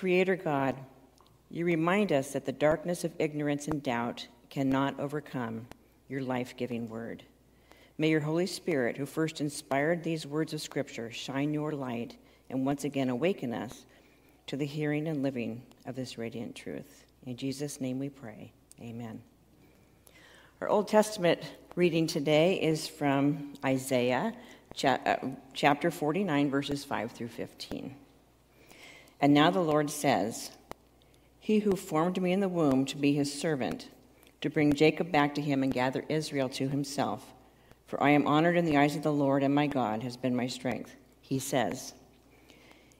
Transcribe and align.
Creator 0.00 0.36
God, 0.36 0.76
you 1.50 1.66
remind 1.66 2.10
us 2.10 2.32
that 2.32 2.46
the 2.46 2.52
darkness 2.52 3.04
of 3.04 3.12
ignorance 3.18 3.68
and 3.68 3.82
doubt 3.82 4.28
cannot 4.48 4.98
overcome 4.98 5.66
your 6.08 6.22
life 6.22 6.56
giving 6.56 6.88
word. 6.88 7.22
May 7.98 8.08
your 8.08 8.20
Holy 8.20 8.46
Spirit, 8.46 8.96
who 8.96 9.04
first 9.04 9.42
inspired 9.42 10.02
these 10.02 10.26
words 10.26 10.54
of 10.54 10.62
Scripture, 10.62 11.10
shine 11.10 11.52
your 11.52 11.72
light 11.72 12.16
and 12.48 12.64
once 12.64 12.84
again 12.84 13.10
awaken 13.10 13.52
us 13.52 13.84
to 14.46 14.56
the 14.56 14.64
hearing 14.64 15.06
and 15.06 15.22
living 15.22 15.60
of 15.84 15.96
this 15.96 16.16
radiant 16.16 16.56
truth. 16.56 17.04
In 17.26 17.36
Jesus' 17.36 17.78
name 17.78 17.98
we 17.98 18.08
pray. 18.08 18.52
Amen. 18.80 19.20
Our 20.62 20.70
Old 20.70 20.88
Testament 20.88 21.42
reading 21.76 22.06
today 22.06 22.54
is 22.54 22.88
from 22.88 23.52
Isaiah 23.62 24.32
uh, 24.82 25.16
chapter 25.52 25.90
49, 25.90 26.48
verses 26.48 26.86
5 26.86 27.12
through 27.12 27.28
15. 27.28 27.96
And 29.20 29.34
now 29.34 29.50
the 29.50 29.60
Lord 29.60 29.90
says, 29.90 30.50
He 31.38 31.60
who 31.60 31.76
formed 31.76 32.20
me 32.20 32.32
in 32.32 32.40
the 32.40 32.48
womb 32.48 32.86
to 32.86 32.96
be 32.96 33.12
his 33.12 33.38
servant, 33.38 33.88
to 34.40 34.48
bring 34.48 34.72
Jacob 34.72 35.12
back 35.12 35.34
to 35.34 35.42
him 35.42 35.62
and 35.62 35.72
gather 35.72 36.04
Israel 36.08 36.48
to 36.50 36.68
himself. 36.68 37.34
For 37.86 38.02
I 38.02 38.10
am 38.10 38.26
honored 38.26 38.56
in 38.56 38.64
the 38.64 38.78
eyes 38.78 38.96
of 38.96 39.02
the 39.02 39.12
Lord, 39.12 39.42
and 39.42 39.54
my 39.54 39.66
God 39.66 40.02
has 40.02 40.16
been 40.16 40.34
my 40.34 40.46
strength. 40.46 40.96
He 41.20 41.38
says, 41.38 41.92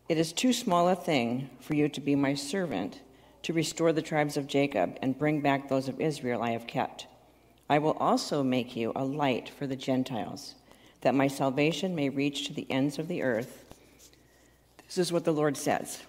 It 0.09 0.19
is 0.19 0.33
too 0.33 0.53
small 0.53 0.89
a 0.89 0.95
thing 0.95 1.49
for 1.61 1.75
you 1.75 1.89
to 1.89 2.01
be 2.01 2.15
my 2.15 2.35
servant, 2.35 3.01
to 3.45 3.55
restore 3.55 3.93
the 3.93 4.03
tribes 4.03 4.37
of 4.37 4.47
Jacob 4.47 4.99
and 5.01 5.19
bring 5.19 5.41
back 5.41 5.69
those 5.69 5.89
of 5.89 6.01
Israel 6.01 6.43
I 6.43 6.51
have 6.51 6.67
kept. 6.67 7.07
I 7.71 7.79
will 7.79 7.93
also 7.93 8.43
make 8.43 8.77
you 8.77 8.93
a 8.95 9.05
light 9.05 9.49
for 9.49 9.67
the 9.67 9.77
Gentiles, 9.77 10.57
that 11.01 11.15
my 11.15 11.29
salvation 11.29 11.95
may 11.95 12.11
reach 12.11 12.47
to 12.47 12.53
the 12.53 12.71
ends 12.71 12.99
of 12.99 13.09
the 13.09 13.23
earth. 13.23 13.65
This 14.87 14.99
is 14.99 15.13
what 15.13 15.25
the 15.25 15.33
Lord 15.33 15.57
says 15.57 16.03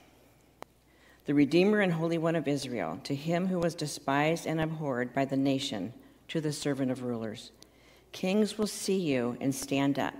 The 1.25 1.35
Redeemer 1.35 1.81
and 1.81 1.93
Holy 1.93 2.17
One 2.17 2.35
of 2.35 2.48
Israel, 2.48 2.99
to 3.03 3.13
him 3.13 3.45
who 3.45 3.59
was 3.59 3.75
despised 3.75 4.48
and 4.48 4.59
abhorred 4.59 5.13
by 5.13 5.26
the 5.26 5.37
nation, 5.37 5.93
to 6.29 6.41
the 6.41 6.51
servant 6.51 6.90
of 6.90 7.04
rulers. 7.04 7.51
Kings 8.12 8.57
will 8.57 8.65
see 8.65 8.98
you 8.98 9.37
and 9.40 9.54
stand 9.54 9.99
up, 9.99 10.15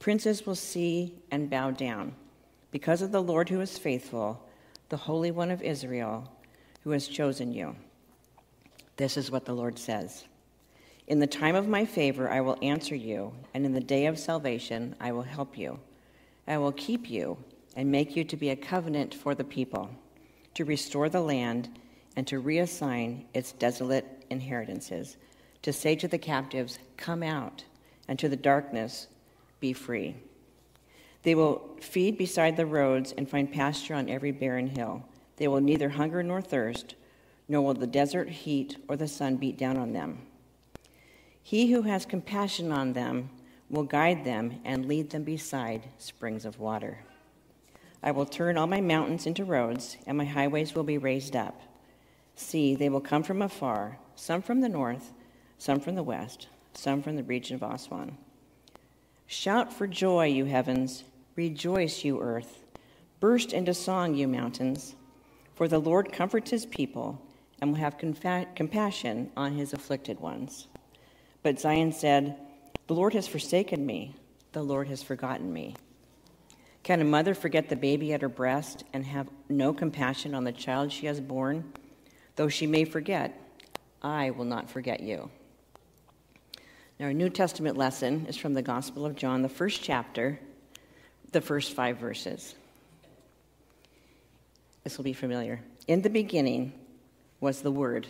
princes 0.00 0.44
will 0.44 0.56
see 0.56 1.14
and 1.30 1.48
bow 1.48 1.70
down, 1.70 2.14
because 2.72 3.00
of 3.00 3.12
the 3.12 3.22
Lord 3.22 3.48
who 3.48 3.60
is 3.60 3.78
faithful, 3.78 4.44
the 4.88 4.96
Holy 4.96 5.30
One 5.30 5.52
of 5.52 5.62
Israel, 5.62 6.28
who 6.82 6.90
has 6.90 7.06
chosen 7.06 7.52
you. 7.52 7.76
This 8.96 9.16
is 9.16 9.30
what 9.30 9.44
the 9.44 9.54
Lord 9.54 9.78
says. 9.78 10.24
In 11.06 11.20
the 11.20 11.28
time 11.28 11.54
of 11.54 11.68
my 11.68 11.84
favor, 11.84 12.28
I 12.28 12.40
will 12.40 12.58
answer 12.60 12.96
you, 12.96 13.32
and 13.54 13.64
in 13.64 13.72
the 13.72 13.80
day 13.80 14.06
of 14.06 14.18
salvation, 14.18 14.96
I 15.00 15.12
will 15.12 15.22
help 15.22 15.56
you. 15.56 15.78
I 16.48 16.58
will 16.58 16.72
keep 16.72 17.08
you 17.08 17.36
and 17.76 17.90
make 17.90 18.16
you 18.16 18.24
to 18.24 18.36
be 18.36 18.50
a 18.50 18.56
covenant 18.56 19.14
for 19.14 19.34
the 19.34 19.44
people, 19.44 19.90
to 20.54 20.64
restore 20.64 21.08
the 21.08 21.20
land 21.20 21.68
and 22.16 22.26
to 22.26 22.40
reassign 22.40 23.24
its 23.34 23.52
desolate 23.52 24.24
inheritances, 24.30 25.16
to 25.62 25.72
say 25.72 25.96
to 25.96 26.08
the 26.08 26.18
captives, 26.18 26.78
Come 26.96 27.22
out, 27.22 27.64
and 28.08 28.18
to 28.18 28.28
the 28.28 28.36
darkness, 28.36 29.08
Be 29.60 29.72
free. 29.72 30.16
They 31.22 31.34
will 31.34 31.76
feed 31.80 32.18
beside 32.18 32.56
the 32.56 32.66
roads 32.66 33.12
and 33.16 33.28
find 33.28 33.50
pasture 33.50 33.94
on 33.94 34.08
every 34.08 34.30
barren 34.30 34.68
hill. 34.68 35.04
They 35.36 35.48
will 35.48 35.60
neither 35.60 35.88
hunger 35.88 36.22
nor 36.22 36.40
thirst, 36.40 36.94
nor 37.48 37.62
will 37.62 37.74
the 37.74 37.86
desert 37.86 38.28
heat 38.28 38.76
or 38.88 38.96
the 38.96 39.08
sun 39.08 39.36
beat 39.36 39.58
down 39.58 39.76
on 39.76 39.92
them. 39.92 40.18
He 41.42 41.72
who 41.72 41.82
has 41.82 42.06
compassion 42.06 42.72
on 42.72 42.92
them 42.92 43.30
will 43.70 43.82
guide 43.82 44.24
them 44.24 44.60
and 44.64 44.86
lead 44.86 45.10
them 45.10 45.24
beside 45.24 45.88
springs 45.98 46.44
of 46.44 46.58
water. 46.58 46.98
I 48.04 48.10
will 48.10 48.26
turn 48.26 48.58
all 48.58 48.66
my 48.66 48.82
mountains 48.82 49.26
into 49.26 49.46
roads, 49.46 49.96
and 50.06 50.18
my 50.18 50.26
highways 50.26 50.74
will 50.74 50.84
be 50.84 50.98
raised 50.98 51.34
up. 51.34 51.58
See, 52.36 52.74
they 52.74 52.90
will 52.90 53.00
come 53.00 53.22
from 53.22 53.40
afar, 53.40 53.98
some 54.14 54.42
from 54.42 54.60
the 54.60 54.68
north, 54.68 55.14
some 55.56 55.80
from 55.80 55.94
the 55.94 56.02
west, 56.02 56.48
some 56.74 57.00
from 57.00 57.16
the 57.16 57.22
region 57.22 57.54
of 57.54 57.62
Aswan. 57.62 58.18
Shout 59.26 59.72
for 59.72 59.86
joy, 59.86 60.26
you 60.26 60.44
heavens. 60.44 61.04
Rejoice, 61.34 62.04
you 62.04 62.20
earth. 62.20 62.62
Burst 63.20 63.54
into 63.54 63.72
song, 63.72 64.14
you 64.14 64.28
mountains. 64.28 64.96
For 65.54 65.66
the 65.66 65.78
Lord 65.78 66.12
comforts 66.12 66.50
his 66.50 66.66
people 66.66 67.18
and 67.62 67.70
will 67.70 67.78
have 67.78 67.96
compassion 67.96 69.30
on 69.34 69.54
his 69.54 69.72
afflicted 69.72 70.20
ones. 70.20 70.68
But 71.42 71.58
Zion 71.58 71.90
said, 71.90 72.36
The 72.86 72.94
Lord 72.94 73.14
has 73.14 73.26
forsaken 73.26 73.86
me, 73.86 74.14
the 74.52 74.62
Lord 74.62 74.88
has 74.88 75.02
forgotten 75.02 75.50
me. 75.50 75.74
Can 76.84 77.00
a 77.00 77.04
mother 77.04 77.34
forget 77.34 77.68
the 77.68 77.76
baby 77.76 78.12
at 78.12 78.22
her 78.22 78.28
breast 78.28 78.84
and 78.92 79.04
have 79.06 79.28
no 79.48 79.72
compassion 79.72 80.34
on 80.34 80.44
the 80.44 80.52
child 80.52 80.92
she 80.92 81.06
has 81.06 81.20
born? 81.20 81.72
Though 82.36 82.48
she 82.48 82.66
may 82.66 82.84
forget, 82.84 83.40
I 84.02 84.30
will 84.30 84.44
not 84.44 84.70
forget 84.70 85.00
you. 85.00 85.30
Now, 87.00 87.06
our 87.06 87.12
New 87.12 87.30
Testament 87.30 87.76
lesson 87.76 88.26
is 88.26 88.36
from 88.36 88.54
the 88.54 88.62
Gospel 88.62 89.04
of 89.04 89.16
John, 89.16 89.42
the 89.42 89.48
first 89.48 89.82
chapter, 89.82 90.38
the 91.32 91.40
first 91.40 91.72
five 91.72 91.98
verses. 91.98 92.54
This 94.84 94.96
will 94.96 95.04
be 95.04 95.12
familiar. 95.12 95.60
In 95.88 96.02
the 96.02 96.10
beginning 96.10 96.72
was 97.40 97.62
the 97.62 97.72
Word, 97.72 98.06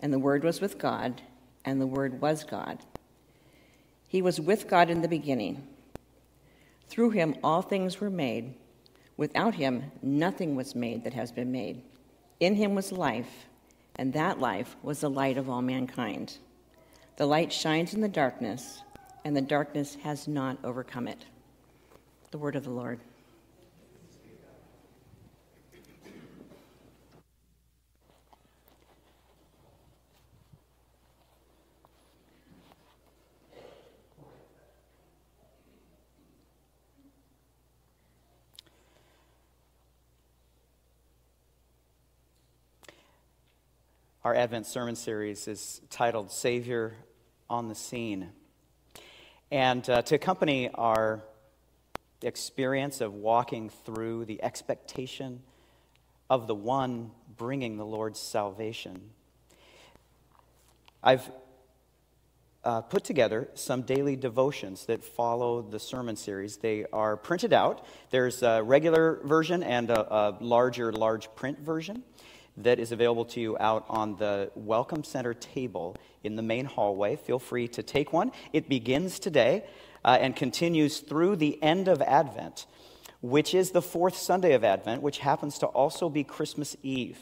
and 0.00 0.12
the 0.12 0.18
Word 0.18 0.44
was 0.44 0.60
with 0.60 0.78
God 0.78 1.22
and 1.64 1.80
the 1.80 1.86
Word 1.86 2.20
was 2.20 2.44
God. 2.44 2.78
He 4.06 4.22
was 4.22 4.40
with 4.40 4.68
God 4.68 4.90
in 4.90 5.02
the 5.02 5.08
beginning. 5.08 5.66
Through 6.88 7.10
him 7.10 7.36
all 7.42 7.62
things 7.62 8.00
were 8.00 8.10
made. 8.10 8.54
Without 9.16 9.54
him 9.54 9.90
nothing 10.02 10.56
was 10.56 10.74
made 10.74 11.04
that 11.04 11.14
has 11.14 11.32
been 11.32 11.52
made. 11.52 11.82
In 12.40 12.54
him 12.54 12.74
was 12.74 12.92
life, 12.92 13.46
and 13.96 14.12
that 14.12 14.40
life 14.40 14.76
was 14.82 15.00
the 15.00 15.10
light 15.10 15.38
of 15.38 15.48
all 15.48 15.62
mankind. 15.62 16.38
The 17.16 17.26
light 17.26 17.52
shines 17.52 17.94
in 17.94 18.00
the 18.00 18.08
darkness, 18.08 18.82
and 19.24 19.36
the 19.36 19.40
darkness 19.40 19.94
has 20.02 20.26
not 20.26 20.58
overcome 20.64 21.06
it. 21.08 21.24
The 22.30 22.38
word 22.38 22.56
of 22.56 22.64
the 22.64 22.70
Lord. 22.70 23.00
Our 44.24 44.34
Advent 44.34 44.64
sermon 44.64 44.96
series 44.96 45.46
is 45.48 45.82
titled 45.90 46.32
Savior 46.32 46.94
on 47.50 47.68
the 47.68 47.74
Scene. 47.74 48.30
And 49.50 49.86
uh, 49.90 50.00
to 50.00 50.14
accompany 50.14 50.70
our 50.70 51.22
experience 52.22 53.02
of 53.02 53.12
walking 53.12 53.68
through 53.84 54.24
the 54.24 54.42
expectation 54.42 55.42
of 56.30 56.46
the 56.46 56.54
one 56.54 57.10
bringing 57.36 57.76
the 57.76 57.84
Lord's 57.84 58.18
salvation, 58.18 59.10
I've 61.02 61.30
uh, 62.64 62.80
put 62.80 63.04
together 63.04 63.50
some 63.52 63.82
daily 63.82 64.16
devotions 64.16 64.86
that 64.86 65.04
follow 65.04 65.60
the 65.60 65.78
sermon 65.78 66.16
series. 66.16 66.56
They 66.56 66.86
are 66.94 67.18
printed 67.18 67.52
out. 67.52 67.84
There's 68.08 68.42
a 68.42 68.62
regular 68.62 69.20
version 69.22 69.62
and 69.62 69.90
a, 69.90 70.14
a 70.14 70.36
larger, 70.40 70.94
large 70.94 71.28
print 71.34 71.58
version 71.58 72.02
that 72.56 72.78
is 72.78 72.92
available 72.92 73.24
to 73.24 73.40
you 73.40 73.56
out 73.58 73.84
on 73.88 74.16
the 74.16 74.50
Welcome 74.54 75.04
Center 75.04 75.34
table 75.34 75.96
in 76.22 76.36
the 76.36 76.42
main 76.42 76.66
hallway. 76.66 77.16
Feel 77.16 77.38
free 77.38 77.68
to 77.68 77.82
take 77.82 78.12
one. 78.12 78.32
It 78.52 78.68
begins 78.68 79.18
today 79.18 79.64
uh, 80.04 80.18
and 80.20 80.36
continues 80.36 81.00
through 81.00 81.36
the 81.36 81.60
end 81.62 81.88
of 81.88 82.00
Advent, 82.02 82.66
which 83.20 83.54
is 83.54 83.70
the 83.70 83.82
fourth 83.82 84.16
Sunday 84.16 84.54
of 84.54 84.62
Advent, 84.62 85.02
which 85.02 85.18
happens 85.18 85.58
to 85.58 85.66
also 85.66 86.08
be 86.08 86.22
Christmas 86.22 86.76
Eve. 86.82 87.18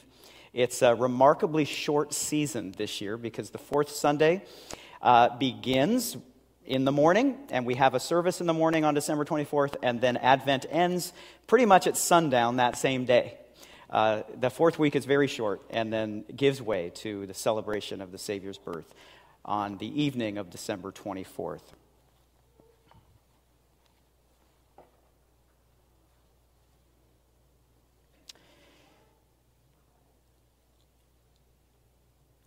It's 0.52 0.82
a 0.82 0.94
remarkably 0.94 1.64
short 1.64 2.12
season 2.12 2.74
this 2.76 3.00
year 3.00 3.16
because 3.16 3.50
the 3.50 3.58
fourth 3.58 3.88
Sunday 3.88 4.44
uh, 5.00 5.36
begins 5.38 6.16
in 6.66 6.84
the 6.84 6.92
morning, 6.92 7.38
and 7.50 7.66
we 7.66 7.74
have 7.74 7.94
a 7.94 8.00
service 8.00 8.40
in 8.40 8.46
the 8.46 8.52
morning 8.52 8.84
on 8.84 8.94
December 8.94 9.24
24th, 9.24 9.76
and 9.82 10.00
then 10.00 10.16
Advent 10.18 10.66
ends 10.70 11.12
pretty 11.46 11.64
much 11.64 11.86
at 11.86 11.96
sundown 11.96 12.56
that 12.56 12.76
same 12.76 13.04
day. 13.04 13.38
Uh, 13.92 14.22
the 14.40 14.48
fourth 14.48 14.78
week 14.78 14.96
is 14.96 15.04
very 15.04 15.26
short 15.26 15.60
and 15.68 15.92
then 15.92 16.24
gives 16.34 16.62
way 16.62 16.90
to 16.94 17.26
the 17.26 17.34
celebration 17.34 18.00
of 18.00 18.10
the 18.10 18.16
Savior's 18.16 18.56
birth 18.56 18.94
on 19.44 19.76
the 19.76 20.02
evening 20.02 20.38
of 20.38 20.48
December 20.48 20.90
24th. 20.90 21.60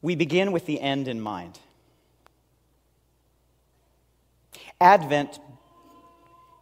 We 0.02 0.16
begin 0.16 0.52
with 0.52 0.66
the 0.66 0.82
end 0.82 1.08
in 1.08 1.22
mind. 1.22 1.60
Advent 4.82 5.40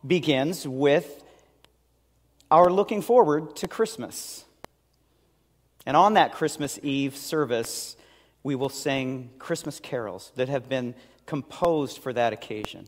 begins 0.05 0.67
with 0.67 1.23
our 2.51 2.69
looking 2.69 3.01
forward 3.01 3.55
to 3.57 3.67
Christmas. 3.69 4.43
And 5.85 5.97
on 5.97 6.13
that 6.13 6.33
Christmas 6.33 6.79
Eve 6.81 7.15
service, 7.15 7.97
we 8.43 8.55
will 8.55 8.69
sing 8.69 9.29
Christmas 9.39 9.79
carols 9.79 10.31
that 10.35 10.49
have 10.49 10.69
been 10.69 10.95
composed 11.25 11.97
for 11.97 12.13
that 12.13 12.33
occasion. 12.33 12.87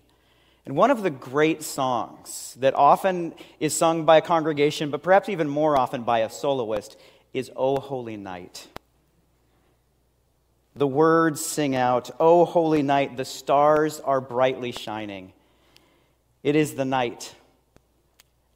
And 0.65 0.75
one 0.75 0.91
of 0.91 1.03
the 1.03 1.09
great 1.09 1.61
songs 1.61 2.55
that 2.59 2.73
often 2.73 3.33
is 3.59 3.75
sung 3.75 4.05
by 4.05 4.17
a 4.17 4.21
congregation, 4.21 4.89
but 4.89 5.03
perhaps 5.03 5.29
even 5.29 5.47
more 5.47 5.77
often 5.77 6.03
by 6.03 6.19
a 6.19 6.29
soloist, 6.29 6.97
is 7.33 7.51
O 7.55 7.79
Holy 7.79 8.17
Night. 8.17 8.67
The 10.75 10.87
words 10.87 11.45
sing 11.45 11.75
out, 11.75 12.11
O 12.19 12.43
holy 12.43 12.81
night, 12.81 13.15
the 13.15 13.23
stars 13.23 14.01
are 14.01 14.19
brightly 14.19 14.73
shining. 14.73 15.31
It 16.43 16.57
is 16.57 16.75
the 16.75 16.83
night 16.83 17.33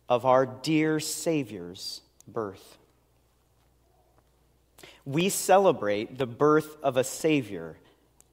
of 0.09 0.25
our 0.25 0.45
dear 0.45 0.99
Savior's 0.99 2.01
birth. 2.27 2.78
We 5.05 5.29
celebrate 5.29 6.17
the 6.17 6.27
birth 6.27 6.77
of 6.83 6.97
a 6.97 7.03
Savior 7.03 7.77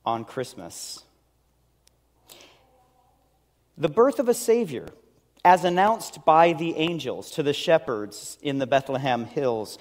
on 0.04 0.24
Christmas. 0.24 1.02
The 3.78 3.88
birth 3.88 4.18
of 4.18 4.28
a 4.28 4.34
Savior, 4.34 4.88
as 5.44 5.64
announced 5.64 6.24
by 6.24 6.52
the 6.52 6.76
angels 6.76 7.30
to 7.32 7.42
the 7.42 7.52
shepherds 7.52 8.38
in 8.42 8.58
the 8.58 8.66
Bethlehem 8.66 9.24
hills. 9.24 9.78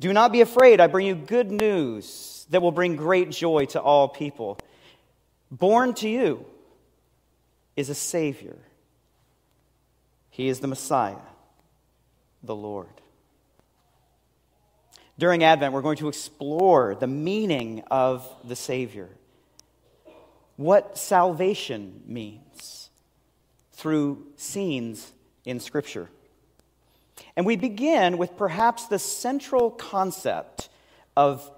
Do 0.00 0.12
not 0.12 0.32
be 0.32 0.40
afraid, 0.40 0.80
I 0.80 0.86
bring 0.86 1.06
you 1.06 1.14
good 1.14 1.50
news 1.50 2.46
that 2.50 2.62
will 2.62 2.72
bring 2.72 2.96
great 2.96 3.30
joy 3.30 3.64
to 3.66 3.80
all 3.80 4.08
people. 4.08 4.58
Born 5.50 5.94
to 5.94 6.08
you 6.08 6.44
is 7.76 7.88
a 7.88 7.94
Savior. 7.94 8.56
He 10.30 10.48
is 10.48 10.60
the 10.60 10.68
Messiah, 10.68 11.16
the 12.42 12.54
Lord. 12.54 13.00
During 15.18 15.42
Advent, 15.42 15.72
we're 15.72 15.82
going 15.82 15.96
to 15.96 16.08
explore 16.08 16.94
the 16.94 17.08
meaning 17.08 17.82
of 17.90 18.26
the 18.44 18.54
Savior, 18.54 19.08
what 20.56 20.96
salvation 20.96 22.02
means 22.06 22.90
through 23.72 24.26
scenes 24.36 25.12
in 25.44 25.58
Scripture. 25.58 26.08
And 27.36 27.44
we 27.44 27.56
begin 27.56 28.16
with 28.16 28.36
perhaps 28.36 28.86
the 28.86 28.98
central 28.98 29.72
concept 29.72 30.68
of 31.16 31.50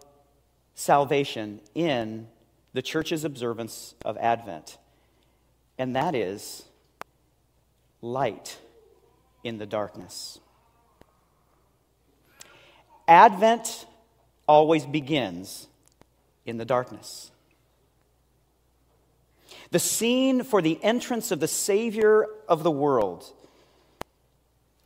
salvation 0.75 1.61
in 1.75 2.29
the 2.73 2.81
church's 2.81 3.25
observance 3.25 3.95
of 4.07 4.17
Advent, 4.17 4.79
and 5.77 5.97
that 5.97 6.15
is 6.15 6.65
light 8.01 8.59
in 9.45 9.59
the 9.59 9.67
darkness. 9.67 10.39
Advent 13.11 13.87
always 14.47 14.87
begins 14.87 15.67
in 16.47 16.59
the 16.59 16.65
darkness. 16.65 17.33
The 19.73 19.81
scene 19.81 20.45
for 20.45 20.63
the 20.63 20.79
entrance 20.81 21.33
of 21.33 21.41
the 21.41 21.49
Savior 21.49 22.27
of 22.49 22.63
the 22.63 22.71
world, 22.71 23.25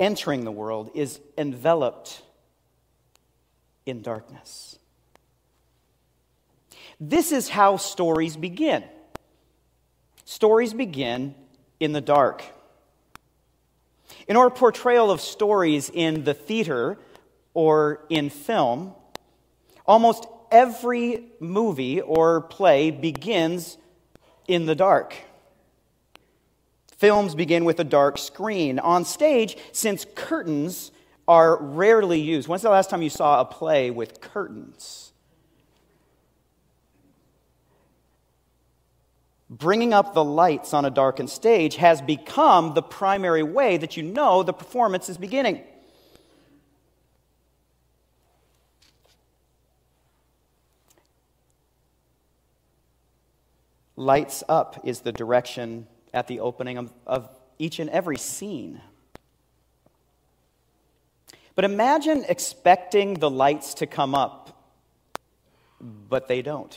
entering 0.00 0.44
the 0.44 0.50
world, 0.50 0.90
is 0.94 1.20
enveloped 1.36 2.22
in 3.84 4.00
darkness. 4.00 4.78
This 6.98 7.30
is 7.30 7.50
how 7.50 7.76
stories 7.76 8.38
begin. 8.38 8.84
Stories 10.24 10.72
begin 10.72 11.34
in 11.78 11.92
the 11.92 12.00
dark. 12.00 12.42
In 14.26 14.38
our 14.38 14.48
portrayal 14.48 15.10
of 15.10 15.20
stories 15.20 15.90
in 15.92 16.24
the 16.24 16.32
theater 16.32 16.96
or 17.54 18.04
in 18.10 18.30
film, 18.30 18.92
almost 19.86 20.26
every 20.50 21.24
movie 21.40 22.00
or 22.00 22.42
play 22.42 22.90
begins 22.90 23.78
in 24.46 24.66
the 24.66 24.74
dark. 24.74 25.14
Films 26.96 27.34
begin 27.34 27.64
with 27.64 27.80
a 27.80 27.84
dark 27.84 28.18
screen. 28.18 28.78
On 28.78 29.04
stage, 29.04 29.56
since 29.72 30.06
curtains 30.14 30.90
are 31.26 31.56
rarely 31.60 32.20
used, 32.20 32.48
when's 32.48 32.62
the 32.62 32.70
last 32.70 32.90
time 32.90 33.02
you 33.02 33.10
saw 33.10 33.40
a 33.40 33.44
play 33.44 33.90
with 33.90 34.20
curtains? 34.20 35.12
bringing 39.58 39.92
up 39.92 40.14
the 40.14 40.24
lights 40.24 40.74
on 40.74 40.84
a 40.84 40.90
darkened 40.90 41.30
stage 41.30 41.76
has 41.76 42.02
become 42.02 42.74
the 42.74 42.82
primary 42.82 43.42
way 43.42 43.76
that 43.76 43.96
you 43.96 44.02
know 44.02 44.42
the 44.42 44.52
performance 44.52 45.08
is 45.08 45.16
beginning. 45.16 45.62
Lights 53.96 54.42
up 54.48 54.80
is 54.84 55.00
the 55.00 55.12
direction 55.12 55.86
at 56.12 56.26
the 56.26 56.40
opening 56.40 56.78
of, 56.78 56.92
of 57.06 57.28
each 57.58 57.78
and 57.78 57.90
every 57.90 58.16
scene. 58.16 58.80
But 61.54 61.64
imagine 61.64 62.24
expecting 62.28 63.14
the 63.14 63.30
lights 63.30 63.74
to 63.74 63.86
come 63.86 64.14
up, 64.14 64.72
but 65.80 66.26
they 66.26 66.42
don't. 66.42 66.76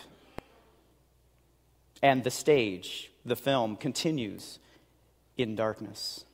And 2.03 2.23
the 2.23 2.29
stage, 2.29 3.11
the 3.25 3.35
film, 3.35 3.75
continues 3.75 4.59
in 5.35 5.55
darkness. 5.55 6.25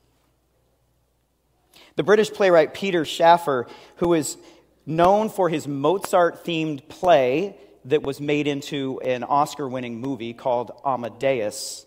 The 1.95 2.03
British 2.03 2.31
playwright 2.31 2.73
Peter 2.73 3.05
Shaffer, 3.05 3.67
who 3.97 4.13
is 4.13 4.37
known 4.85 5.29
for 5.29 5.47
his 5.47 5.67
Mozart 5.67 6.43
themed 6.43 6.89
play 6.89 7.55
that 7.85 8.03
was 8.03 8.19
made 8.19 8.47
into 8.47 8.99
an 9.01 9.23
Oscar 9.23 9.67
winning 9.67 9.99
movie 9.99 10.33
called 10.33 10.71
Amadeus, 10.85 11.85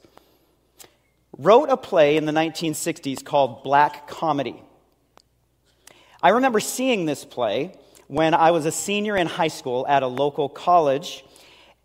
wrote 1.38 1.68
a 1.68 1.76
play 1.76 2.16
in 2.16 2.26
the 2.26 2.32
1960s 2.32 3.24
called 3.24 3.62
Black 3.62 4.08
Comedy. 4.08 4.62
I 6.22 6.30
remember 6.30 6.60
seeing 6.60 7.06
this 7.06 7.24
play 7.24 7.76
when 8.08 8.34
I 8.34 8.50
was 8.50 8.66
a 8.66 8.72
senior 8.72 9.16
in 9.16 9.26
high 9.26 9.48
school 9.48 9.86
at 9.88 10.02
a 10.02 10.06
local 10.06 10.48
college 10.48 11.24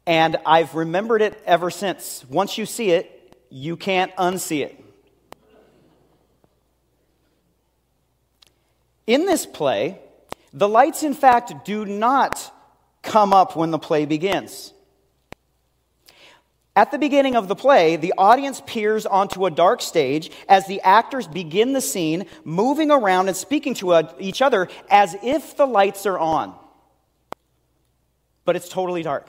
and 0.08 0.38
I've 0.46 0.76
remembered 0.76 1.22
it 1.22 1.42
ever 1.46 1.70
since. 1.70 2.26
Once 2.30 2.58
you 2.58 2.66
see 2.66 2.92
it, 2.92 3.36
you 3.50 3.78
can't 3.78 4.16
unsee 4.16 4.62
it. 4.62 4.84
In 9.06 9.26
this 9.26 9.46
play, 9.46 10.00
the 10.54 10.70
lights, 10.70 11.04
in 11.04 11.14
fact, 11.14 11.66
do 11.66 11.86
not 11.86 12.52
come 13.02 13.34
up 13.34 13.56
when 13.56 13.72
the 13.72 13.80
play 13.80 14.06
begins. 14.06 14.74
At 16.76 16.92
the 16.92 16.98
beginning 16.98 17.36
of 17.36 17.50
the 17.50 17.56
play, 17.56 17.98
the 17.98 18.14
audience 18.18 18.62
peers 18.66 19.06
onto 19.06 19.46
a 19.46 19.52
dark 19.52 19.82
stage 19.82 20.32
as 20.48 20.68
the 20.68 20.80
actors 20.82 21.28
begin 21.28 21.74
the 21.74 21.82
scene, 21.82 22.28
moving 22.46 22.92
around 22.92 23.28
and 23.28 23.36
speaking 23.36 23.74
to 23.76 24.08
each 24.20 24.42
other 24.42 24.70
as 24.90 25.16
if 25.22 25.58
the 25.58 25.68
lights 25.68 26.06
are 26.06 26.18
on. 26.18 26.56
But 28.46 28.56
it's 28.56 28.70
totally 28.70 29.04
dark. 29.04 29.28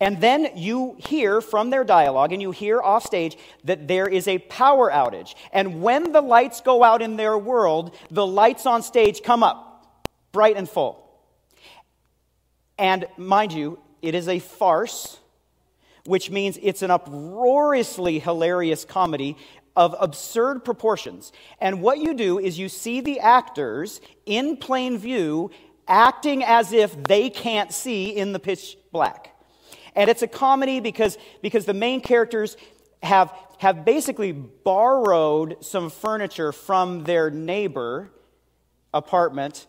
And 0.00 0.20
then 0.20 0.48
you 0.56 0.96
hear 0.98 1.40
from 1.40 1.70
their 1.70 1.84
dialogue 1.84 2.32
and 2.32 2.40
you 2.40 2.50
hear 2.50 2.80
offstage 2.80 3.36
that 3.64 3.86
there 3.86 4.08
is 4.08 4.26
a 4.26 4.38
power 4.38 4.90
outage. 4.90 5.34
And 5.52 5.82
when 5.82 6.12
the 6.12 6.20
lights 6.20 6.62
go 6.62 6.82
out 6.82 7.00
in 7.00 7.16
their 7.16 7.38
world, 7.38 7.94
the 8.10 8.26
lights 8.26 8.66
on 8.66 8.82
stage 8.82 9.22
come 9.22 9.42
up 9.42 9.86
bright 10.32 10.56
and 10.56 10.68
full. 10.68 11.03
And 12.78 13.06
mind 13.16 13.52
you, 13.52 13.78
it 14.02 14.14
is 14.14 14.28
a 14.28 14.38
farce, 14.38 15.18
which 16.04 16.30
means 16.30 16.58
it's 16.62 16.82
an 16.82 16.90
uproariously 16.90 18.18
hilarious 18.18 18.84
comedy 18.84 19.36
of 19.76 19.94
absurd 19.98 20.64
proportions. 20.64 21.32
And 21.60 21.80
what 21.80 21.98
you 21.98 22.14
do 22.14 22.38
is 22.38 22.58
you 22.58 22.68
see 22.68 23.00
the 23.00 23.20
actors 23.20 24.00
in 24.26 24.56
plain 24.56 24.98
view 24.98 25.50
acting 25.88 26.44
as 26.44 26.72
if 26.72 27.02
they 27.04 27.28
can't 27.28 27.72
see 27.72 28.10
in 28.10 28.32
the 28.32 28.38
pitch 28.38 28.76
black. 28.92 29.34
And 29.96 30.10
it's 30.10 30.22
a 30.22 30.28
comedy 30.28 30.80
because, 30.80 31.18
because 31.42 31.66
the 31.66 31.74
main 31.74 32.00
characters 32.00 32.56
have, 33.02 33.32
have 33.58 33.84
basically 33.84 34.32
borrowed 34.32 35.64
some 35.64 35.90
furniture 35.90 36.52
from 36.52 37.04
their 37.04 37.30
neighbor 37.30 38.10
apartment 38.92 39.66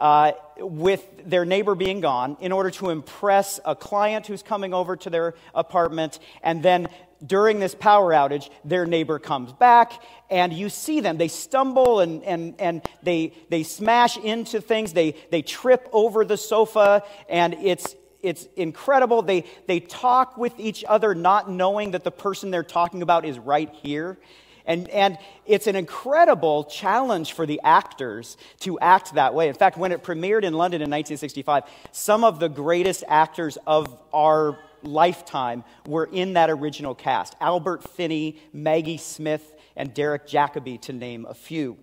uh, 0.00 0.32
with 0.58 1.04
their 1.24 1.44
neighbor 1.44 1.74
being 1.74 2.00
gone 2.00 2.36
in 2.40 2.52
order 2.52 2.70
to 2.70 2.90
impress 2.90 3.60
a 3.64 3.74
client 3.74 4.26
who's 4.26 4.42
coming 4.42 4.74
over 4.74 4.96
to 4.96 5.10
their 5.10 5.34
apartment. 5.54 6.18
And 6.42 6.62
then 6.62 6.88
during 7.24 7.58
this 7.58 7.74
power 7.74 8.12
outage, 8.12 8.50
their 8.64 8.86
neighbor 8.86 9.18
comes 9.18 9.52
back, 9.52 9.92
and 10.30 10.52
you 10.52 10.68
see 10.68 11.00
them. 11.00 11.16
They 11.16 11.28
stumble 11.28 12.00
and, 12.00 12.22
and, 12.24 12.54
and 12.58 12.82
they, 13.02 13.32
they 13.48 13.62
smash 13.62 14.16
into 14.16 14.60
things, 14.60 14.92
they, 14.92 15.14
they 15.30 15.42
trip 15.42 15.88
over 15.92 16.24
the 16.24 16.36
sofa, 16.36 17.02
and 17.28 17.54
it's, 17.54 17.94
it's 18.22 18.46
incredible. 18.56 19.22
They, 19.22 19.44
they 19.66 19.80
talk 19.80 20.36
with 20.36 20.58
each 20.58 20.84
other, 20.86 21.14
not 21.14 21.50
knowing 21.50 21.92
that 21.92 22.04
the 22.04 22.10
person 22.10 22.50
they're 22.50 22.62
talking 22.62 23.02
about 23.02 23.24
is 23.24 23.38
right 23.38 23.72
here. 23.82 24.18
And, 24.66 24.88
and 24.88 25.18
it's 25.46 25.66
an 25.66 25.76
incredible 25.76 26.64
challenge 26.64 27.34
for 27.34 27.44
the 27.44 27.60
actors 27.62 28.36
to 28.60 28.78
act 28.78 29.14
that 29.14 29.34
way. 29.34 29.48
In 29.48 29.54
fact, 29.54 29.76
when 29.76 29.92
it 29.92 30.02
premiered 30.02 30.42
in 30.42 30.54
London 30.54 30.80
in 30.80 30.90
1965, 30.90 31.64
some 31.92 32.24
of 32.24 32.40
the 32.40 32.48
greatest 32.48 33.04
actors 33.06 33.58
of 33.66 33.94
our 34.12 34.58
lifetime 34.82 35.64
were 35.86 36.08
in 36.10 36.34
that 36.34 36.50
original 36.50 36.94
cast 36.94 37.34
Albert 37.40 37.88
Finney, 37.90 38.38
Maggie 38.52 38.96
Smith, 38.96 39.54
and 39.76 39.92
Derek 39.92 40.26
Jacobi, 40.26 40.80
to 40.82 40.92
name 40.92 41.26
a 41.28 41.34
few. 41.34 41.76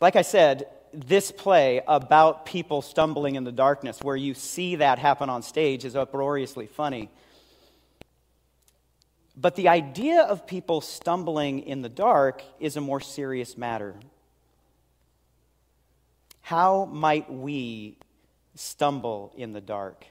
Like 0.00 0.16
I 0.16 0.22
said, 0.22 0.66
this 0.92 1.30
play 1.30 1.82
about 1.86 2.46
people 2.46 2.82
stumbling 2.82 3.36
in 3.36 3.44
the 3.44 3.52
darkness, 3.52 4.02
where 4.02 4.16
you 4.16 4.34
see 4.34 4.76
that 4.76 4.98
happen 4.98 5.30
on 5.30 5.42
stage, 5.42 5.84
is 5.84 5.94
uproariously 5.94 6.66
funny. 6.66 7.10
But 9.36 9.56
the 9.56 9.68
idea 9.68 10.22
of 10.22 10.46
people 10.46 10.80
stumbling 10.80 11.60
in 11.60 11.82
the 11.82 11.88
dark 11.88 12.42
is 12.58 12.76
a 12.76 12.80
more 12.80 13.00
serious 13.00 13.56
matter. 13.56 13.94
How 16.42 16.84
might 16.86 17.32
we 17.32 17.96
stumble 18.54 19.32
in 19.36 19.52
the 19.52 19.60
dark? 19.60 20.04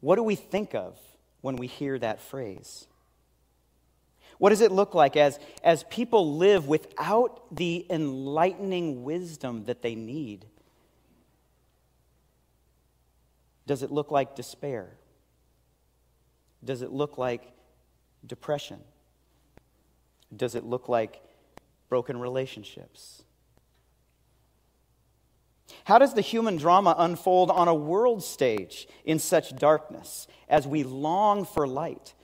What 0.00 0.16
do 0.16 0.22
we 0.22 0.34
think 0.34 0.74
of 0.74 0.98
when 1.40 1.56
we 1.56 1.68
hear 1.68 1.98
that 1.98 2.20
phrase? 2.20 2.86
What 4.38 4.50
does 4.50 4.60
it 4.60 4.72
look 4.72 4.94
like 4.94 5.16
as, 5.16 5.38
as 5.64 5.84
people 5.84 6.36
live 6.36 6.68
without 6.68 7.54
the 7.54 7.86
enlightening 7.88 9.04
wisdom 9.04 9.64
that 9.64 9.80
they 9.80 9.94
need? 9.94 10.44
Does 13.66 13.82
it 13.82 13.90
look 13.90 14.10
like 14.10 14.34
despair? 14.34 14.90
Does 16.64 16.82
it 16.82 16.92
look 16.92 17.16
like 17.16 17.55
depression? 18.26 18.80
Does 20.34 20.54
it 20.54 20.64
look 20.64 20.88
like 20.88 21.22
broken 21.88 22.18
relationships? 22.18 23.22
How 25.84 25.98
does 25.98 26.14
the 26.14 26.20
human 26.20 26.56
drama 26.56 26.94
unfold 26.98 27.50
on 27.50 27.68
a 27.68 27.74
world 27.74 28.22
stage 28.22 28.88
in 29.04 29.18
such 29.18 29.54
darkness 29.56 30.26
as 30.48 30.66
we 30.66 30.82
long 30.82 31.44
for 31.44 31.66
light? 31.66 32.14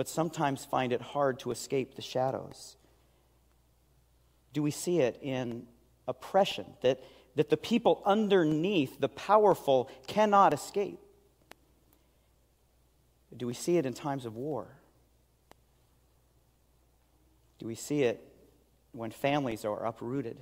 but 0.00 0.08
sometimes 0.08 0.64
find 0.64 0.94
it 0.94 1.02
hard 1.02 1.38
to 1.38 1.50
escape 1.50 1.94
the 1.94 2.00
shadows? 2.00 2.78
Do 4.54 4.62
we 4.62 4.70
see 4.70 5.00
it 5.00 5.18
in 5.20 5.66
oppression 6.08 6.64
that, 6.80 7.04
that 7.36 7.50
the 7.50 7.58
people 7.58 8.00
underneath, 8.06 8.98
the 8.98 9.10
powerful, 9.10 9.90
cannot 10.06 10.54
escape? 10.54 10.98
Do 13.36 13.46
we 13.46 13.52
see 13.52 13.76
it 13.76 13.84
in 13.84 13.92
times 13.92 14.24
of 14.24 14.36
war? 14.36 14.68
Do 17.60 17.66
we 17.66 17.76
see 17.76 18.02
it 18.02 18.20
when 18.90 19.12
families 19.12 19.64
are 19.64 19.86
uprooted? 19.86 20.36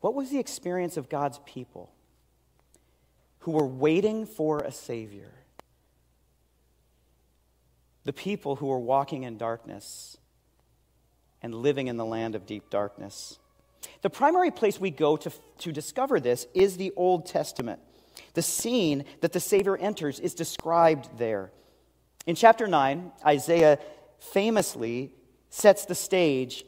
What 0.00 0.14
was 0.14 0.30
the 0.30 0.38
experience 0.38 0.96
of 0.96 1.08
God's 1.08 1.38
people 1.46 1.92
who 3.40 3.52
were 3.52 3.66
waiting 3.66 4.26
for 4.26 4.58
a 4.58 4.72
Savior? 4.72 5.38
the 8.08 8.12
people 8.14 8.56
who 8.56 8.68
were 8.68 8.78
walking 8.78 9.24
in 9.24 9.36
darkness 9.36 10.16
and 11.42 11.54
living 11.54 11.88
in 11.88 11.98
the 11.98 12.06
land 12.06 12.34
of 12.34 12.46
deep 12.46 12.70
darkness. 12.70 13.38
The 14.00 14.08
primary 14.08 14.50
place 14.50 14.80
we 14.80 14.90
go 14.90 15.18
to, 15.18 15.30
to 15.58 15.72
discover 15.72 16.18
this 16.18 16.46
is 16.54 16.78
the 16.78 16.90
Old 16.96 17.26
Testament. 17.26 17.80
The 18.32 18.40
scene 18.40 19.04
that 19.20 19.34
the 19.34 19.40
Savior 19.40 19.76
enters 19.76 20.20
is 20.20 20.32
described 20.32 21.18
there. 21.18 21.50
In 22.28 22.34
chapter 22.34 22.66
9, 22.66 23.10
Isaiah 23.24 23.78
famously 24.18 25.14
sets 25.48 25.86
the 25.86 25.94
stage 25.94 26.66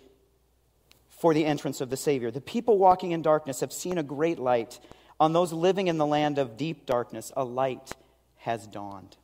for 1.10 1.34
the 1.34 1.44
entrance 1.44 1.82
of 1.82 1.90
the 1.90 1.98
Savior. 1.98 2.30
The 2.30 2.40
people 2.40 2.78
walking 2.78 3.12
in 3.12 3.20
darkness 3.20 3.60
have 3.60 3.70
seen 3.70 3.98
a 3.98 4.02
great 4.02 4.38
light. 4.38 4.80
On 5.20 5.34
those 5.34 5.52
living 5.52 5.88
in 5.88 5.98
the 5.98 6.06
land 6.06 6.38
of 6.38 6.56
deep 6.56 6.86
darkness, 6.86 7.30
a 7.36 7.44
light 7.44 7.92
has 8.38 8.66
dawned. 8.66 9.18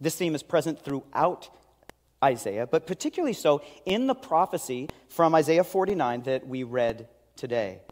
This 0.00 0.16
theme 0.16 0.34
is 0.34 0.42
present 0.42 0.84
throughout 0.84 1.50
Isaiah, 2.22 2.66
but 2.66 2.84
particularly 2.84 3.34
so 3.34 3.62
in 3.86 4.08
the 4.08 4.14
prophecy 4.16 4.88
from 5.08 5.36
Isaiah 5.36 5.62
49 5.62 6.22
that 6.22 6.48
we 6.48 6.64
read 6.64 7.06
today. 7.36 7.82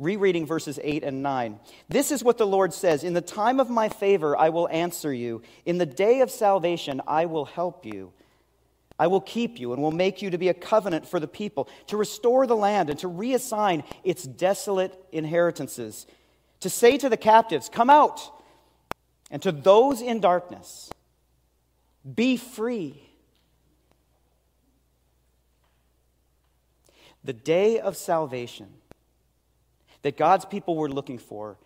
Rereading 0.00 0.46
verses 0.46 0.80
8 0.82 1.04
and 1.04 1.22
9. 1.22 1.60
This 1.90 2.10
is 2.10 2.24
what 2.24 2.38
the 2.38 2.46
Lord 2.46 2.72
says 2.72 3.04
In 3.04 3.12
the 3.12 3.20
time 3.20 3.60
of 3.60 3.68
my 3.68 3.90
favor, 3.90 4.34
I 4.34 4.48
will 4.48 4.66
answer 4.70 5.12
you. 5.12 5.42
In 5.66 5.76
the 5.76 5.84
day 5.84 6.22
of 6.22 6.30
salvation, 6.30 7.02
I 7.06 7.26
will 7.26 7.44
help 7.44 7.84
you. 7.84 8.12
I 8.98 9.08
will 9.08 9.20
keep 9.20 9.60
you 9.60 9.74
and 9.74 9.82
will 9.82 9.92
make 9.92 10.22
you 10.22 10.30
to 10.30 10.38
be 10.38 10.48
a 10.48 10.54
covenant 10.54 11.06
for 11.06 11.20
the 11.20 11.28
people, 11.28 11.68
to 11.88 11.98
restore 11.98 12.46
the 12.46 12.56
land 12.56 12.88
and 12.88 12.98
to 13.00 13.08
reassign 13.08 13.84
its 14.02 14.24
desolate 14.24 14.98
inheritances, 15.12 16.06
to 16.60 16.70
say 16.70 16.96
to 16.96 17.10
the 17.10 17.18
captives, 17.18 17.68
Come 17.68 17.90
out 17.90 18.22
and 19.30 19.42
to 19.42 19.52
those 19.52 20.00
in 20.00 20.20
darkness, 20.20 20.88
be 22.14 22.38
free. 22.38 23.02
The 27.22 27.34
day 27.34 27.78
of 27.78 27.98
salvation 27.98 28.68
that 30.02 30.16
God's 30.16 30.44
people 30.44 30.76
were 30.76 30.88
looking 30.88 31.18
for 31.18 31.58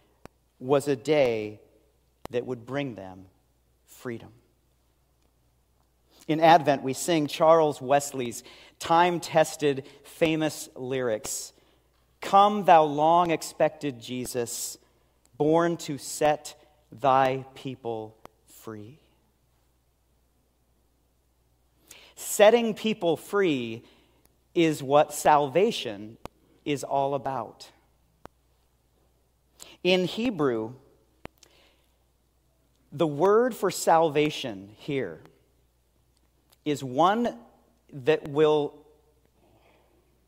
was 0.58 0.88
a 0.88 0.96
day 0.96 1.60
that 2.30 2.46
would 2.46 2.66
bring 2.66 2.94
them 2.94 3.26
freedom. 3.86 4.30
In 6.26 6.40
Advent, 6.40 6.82
we 6.82 6.94
sing 6.94 7.26
Charles 7.26 7.80
Wesley's 7.80 8.42
time 8.78 9.20
tested, 9.20 9.86
famous 10.02 10.68
lyrics 10.74 11.52
Come, 12.24 12.64
thou 12.64 12.84
long 12.84 13.30
expected 13.30 14.00
Jesus, 14.00 14.78
born 15.36 15.76
to 15.76 15.98
set 15.98 16.54
thy 16.90 17.44
people 17.54 18.16
free. 18.46 18.98
Setting 22.16 22.72
people 22.72 23.18
free 23.18 23.84
is 24.54 24.82
what 24.82 25.12
salvation 25.12 26.16
is 26.64 26.82
all 26.82 27.14
about. 27.14 27.70
In 29.84 30.06
Hebrew, 30.06 30.72
the 32.90 33.06
word 33.06 33.54
for 33.54 33.70
salvation 33.70 34.70
here 34.78 35.20
is 36.64 36.82
one 36.82 37.36
that 37.92 38.28
will 38.28 38.74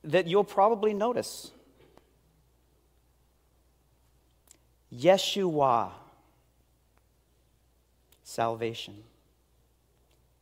that 0.04 0.26
you'll 0.28 0.44
probably 0.44 0.94
notice. 0.94 1.50
Yeshua 4.94 5.90
salvation. 8.22 9.02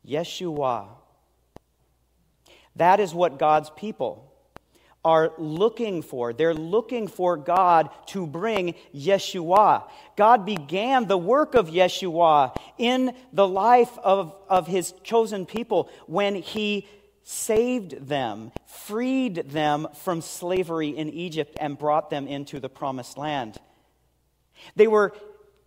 Yeshua. 0.07 0.87
That 2.75 2.99
is 2.99 3.13
what 3.13 3.39
God's 3.39 3.69
people 3.69 4.34
are 5.05 5.31
looking 5.37 6.01
for. 6.01 6.33
They're 6.33 6.53
looking 6.53 7.07
for 7.07 7.37
God 7.37 7.89
to 8.07 8.25
bring 8.25 8.73
Yeshua. 8.93 9.83
God 10.17 10.45
began 10.45 11.07
the 11.07 11.17
work 11.17 11.53
of 11.53 11.69
Yeshua 11.69 12.57
in 12.79 13.15
the 13.31 13.47
life 13.47 13.95
of, 13.99 14.35
of 14.49 14.65
his 14.65 14.93
chosen 15.03 15.45
people 15.45 15.89
when 16.07 16.33
he 16.35 16.87
saved 17.23 18.07
them, 18.07 18.51
freed 18.65 19.35
them 19.35 19.87
from 19.93 20.21
slavery 20.21 20.89
in 20.89 21.09
Egypt, 21.09 21.55
and 21.61 21.77
brought 21.77 22.09
them 22.09 22.27
into 22.27 22.59
the 22.59 22.69
promised 22.69 23.17
land. 23.17 23.57
They 24.75 24.87
were 24.87 25.13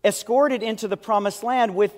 escorted 0.04 0.62
into 0.62 0.88
the 0.88 0.96
promised 0.96 1.44
land 1.44 1.74
with 1.74 1.96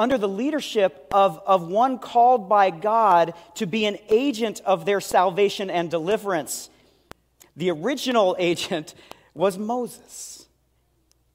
under 0.00 0.16
the 0.16 0.26
leadership 0.26 1.06
of, 1.12 1.42
of 1.44 1.68
one 1.68 1.98
called 1.98 2.48
by 2.48 2.70
God 2.70 3.34
to 3.56 3.66
be 3.66 3.84
an 3.84 3.98
agent 4.08 4.62
of 4.64 4.86
their 4.86 4.98
salvation 4.98 5.68
and 5.68 5.90
deliverance. 5.90 6.70
The 7.54 7.70
original 7.70 8.34
agent 8.38 8.94
was 9.34 9.58
Moses, 9.58 10.46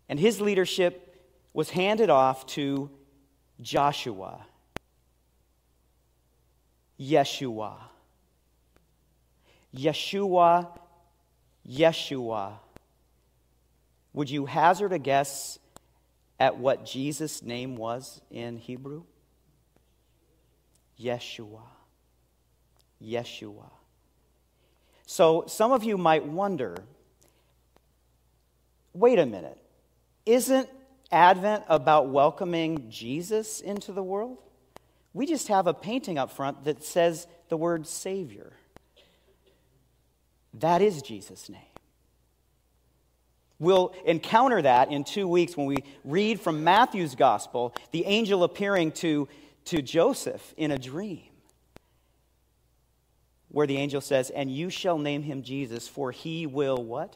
and 0.09 0.19
his 0.19 0.41
leadership 0.41 1.15
was 1.53 1.69
handed 1.69 2.09
off 2.09 2.47
to 2.47 2.89
Joshua, 3.61 4.43
Yeshua. 6.99 7.75
Yeshua, 9.77 10.67
Yeshua. 11.69 12.53
Would 14.13 14.31
you 14.31 14.47
hazard 14.47 14.91
a 14.91 14.97
guess 14.97 15.59
at 16.39 16.57
what 16.57 16.85
Jesus' 16.85 17.41
name 17.41 17.75
was 17.75 18.21
in 18.29 18.57
Hebrew? 18.57 19.03
Yeshua. 20.99 21.61
Yeshua. 23.01 23.69
So 25.05 25.45
some 25.47 25.71
of 25.71 25.83
you 25.83 25.97
might 25.97 26.25
wonder 26.25 26.75
wait 28.93 29.19
a 29.19 29.25
minute. 29.25 29.57
Isn't 30.25 30.69
Advent 31.11 31.63
about 31.67 32.07
welcoming 32.09 32.89
Jesus 32.89 33.61
into 33.61 33.91
the 33.91 34.01
world? 34.01 34.37
We 35.13 35.25
just 35.25 35.49
have 35.49 35.67
a 35.67 35.73
painting 35.73 36.17
up 36.17 36.31
front 36.31 36.63
that 36.63 36.83
says 36.83 37.27
the 37.49 37.57
word 37.57 37.85
Savior. 37.87 38.53
That 40.55 40.81
is 40.81 41.01
Jesus' 41.01 41.49
name. 41.49 41.61
We'll 43.59 43.93
encounter 44.05 44.61
that 44.61 44.91
in 44.91 45.03
two 45.03 45.27
weeks 45.27 45.55
when 45.55 45.65
we 45.65 45.77
read 46.03 46.41
from 46.41 46.63
Matthew's 46.63 47.15
gospel, 47.15 47.73
the 47.91 48.05
angel 48.05 48.43
appearing 48.43 48.91
to, 48.93 49.27
to 49.65 49.81
Joseph 49.81 50.53
in 50.57 50.71
a 50.71 50.77
dream, 50.77 51.29
where 53.49 53.65
the 53.65 53.77
angel 53.77 54.01
says, 54.01 54.29
And 54.29 54.51
you 54.51 54.69
shall 54.69 54.97
name 54.97 55.23
him 55.23 55.41
Jesus, 55.41 55.87
for 55.87 56.11
he 56.11 56.45
will 56.45 56.83
what? 56.83 57.15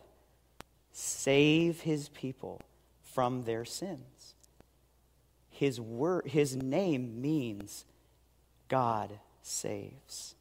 Save 0.93 1.81
his 1.81 2.08
people 2.10 2.62
from 3.03 3.43
their 3.43 3.65
sins. 3.65 4.36
His, 5.50 5.79
word, 5.79 6.25
his 6.25 6.55
name 6.55 7.22
means 7.22 7.84
God 8.69 9.12
saves. 9.41 10.36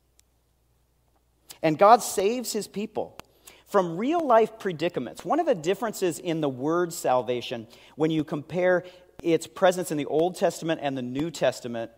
And 1.61 1.77
God 1.77 2.03
saves 2.03 2.53
his 2.53 2.69
people 2.69 3.19
from 3.69 3.97
real 3.97 4.27
life 4.27 4.59
predicaments. 4.59 5.25
One 5.25 5.41
of 5.41 5.47
the 5.47 5.55
differences 5.55 6.19
in 6.19 6.41
the 6.41 6.49
word 6.49 6.93
salvation 6.93 7.69
when 7.97 8.11
you 8.11 8.25
compare 8.25 8.85
its 9.23 9.47
presence 9.47 9.91
in 9.91 9.99
the 9.99 10.07
Old 10.07 10.37
Testament 10.37 10.81
and 10.83 10.97
the 10.97 11.03
New 11.03 11.31
Testament 11.31 11.91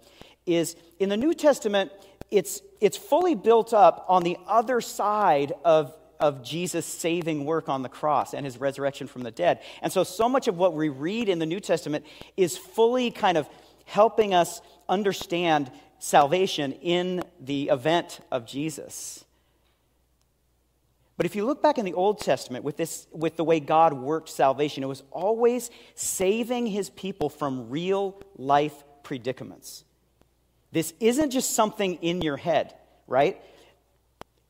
is 0.47 0.75
in 0.99 1.09
the 1.09 1.17
New 1.17 1.33
Testament, 1.35 1.93
it's, 2.31 2.61
it's 2.81 2.97
fully 2.97 3.35
built 3.35 3.73
up 3.73 4.05
on 4.09 4.23
the 4.23 4.37
other 4.47 4.81
side 4.81 5.53
of, 5.65 5.95
of 6.19 6.43
Jesus' 6.43 6.87
saving 6.87 7.45
work 7.45 7.69
on 7.69 7.83
the 7.83 7.89
cross 7.89 8.35
and 8.35 8.45
his 8.45 8.59
resurrection 8.59 9.07
from 9.07 9.23
the 9.23 9.31
dead. 9.31 9.61
And 9.83 9.93
so, 9.93 10.03
so 10.03 10.29
much 10.29 10.49
of 10.49 10.57
what 10.57 10.75
we 10.75 10.89
read 10.89 11.29
in 11.29 11.39
the 11.39 11.47
New 11.47 11.61
Testament 11.61 12.05
is 12.37 12.57
fully 12.57 13.11
kind 13.11 13.37
of 13.39 13.49
helping 13.85 14.35
us 14.35 14.61
understand 14.89 15.71
salvation 15.99 16.73
in 16.73 17.23
the 17.39 17.69
event 17.69 18.21
of 18.31 18.47
Jesus. 18.47 19.25
But 21.21 21.27
if 21.27 21.37
you 21.37 21.45
look 21.45 21.63
back 21.63 21.77
in 21.77 21.85
the 21.85 21.93
Old 21.93 22.21
Testament 22.21 22.65
with, 22.65 22.79
this, 22.79 23.07
with 23.13 23.37
the 23.37 23.45
way 23.45 23.61
God 23.61 23.93
worked 23.93 24.31
salvation, 24.31 24.83
it 24.83 24.87
was 24.87 25.03
always 25.11 25.71
saving 25.95 26.65
his 26.65 26.89
people 26.89 27.29
from 27.29 27.69
real 27.69 28.19
life 28.39 28.73
predicaments. 29.03 29.85
This 30.73 30.95
isn't 30.99 31.29
just 31.29 31.53
something 31.53 31.97
in 31.97 32.23
your 32.23 32.39
head, 32.39 32.75
right? 33.07 33.39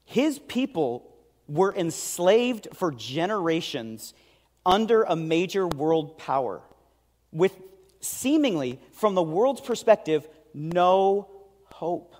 His 0.04 0.38
people 0.38 1.12
were 1.48 1.74
enslaved 1.74 2.68
for 2.72 2.92
generations 2.92 4.14
under 4.64 5.02
a 5.02 5.16
major 5.16 5.66
world 5.66 6.18
power 6.18 6.62
with 7.32 7.60
seemingly, 7.98 8.78
from 8.92 9.16
the 9.16 9.24
world's 9.24 9.60
perspective, 9.60 10.28
no 10.54 11.28
hope. 11.72 12.14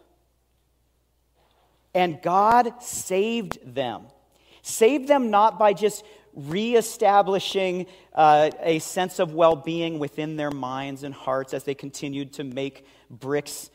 And 1.95 2.21
God 2.21 2.83
saved 2.83 3.61
them 3.77 4.07
Save 4.63 5.07
them 5.07 5.31
not 5.31 5.59
by 5.59 5.73
just 5.73 6.05
reestablishing 6.35 7.87
uh, 8.15 8.51
a 8.61 8.79
sense 8.79 9.19
of 9.19 9.35
well 9.35 9.57
being 9.57 9.99
within 9.99 10.37
their 10.37 10.51
minds 10.51 11.03
and 11.03 11.15
hearts 11.15 11.53
as 11.55 11.65
they 11.65 11.75
continued 11.75 12.33
to 12.35 12.45
make 12.45 12.87
bricks 13.11 13.71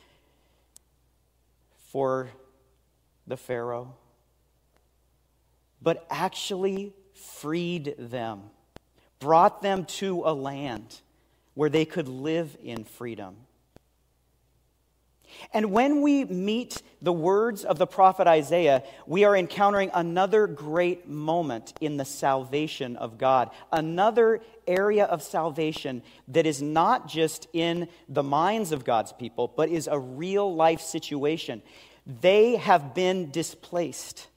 for 1.92 2.30
the 3.28 3.38
Pharaoh, 3.38 3.96
but 5.82 6.06
actually 6.10 6.94
freed 7.14 7.96
them, 7.98 8.44
brought 9.20 9.62
them 9.62 9.86
to 9.86 10.24
a 10.26 10.34
land 10.34 11.02
where 11.54 11.70
they 11.70 11.86
could 11.86 12.08
live 12.08 12.58
in 12.62 12.84
freedom. 12.84 13.36
And 15.54 15.72
when 15.72 16.02
we 16.02 16.26
meet 16.26 16.82
the 17.02 17.14
words 17.14 17.64
of 17.64 17.78
the 17.78 17.88
prophet 17.88 18.28
Isaiah, 18.28 18.84
we 19.06 19.24
are 19.24 19.36
encountering 19.36 19.92
another 19.94 20.48
great 20.48 21.08
moment 21.08 21.74
in 21.82 21.98
the 21.98 22.06
salvation 22.06 22.96
of 22.98 23.18
God, 23.18 23.52
another 23.72 24.42
area 24.68 25.06
of 25.06 25.22
salvation 25.22 26.02
that 26.28 26.46
is 26.46 26.62
not 26.62 27.08
just 27.08 27.48
in 27.54 27.88
the 28.10 28.24
minds 28.24 28.72
of 28.72 28.84
God's 28.84 29.14
people, 29.14 29.52
but 29.56 29.70
is 29.70 29.88
a 29.88 30.00
real 30.00 30.54
life 30.54 30.82
situation. 30.82 31.62
They 32.06 32.56
have 32.58 32.94
been 32.94 33.32
displaced. 33.32 34.28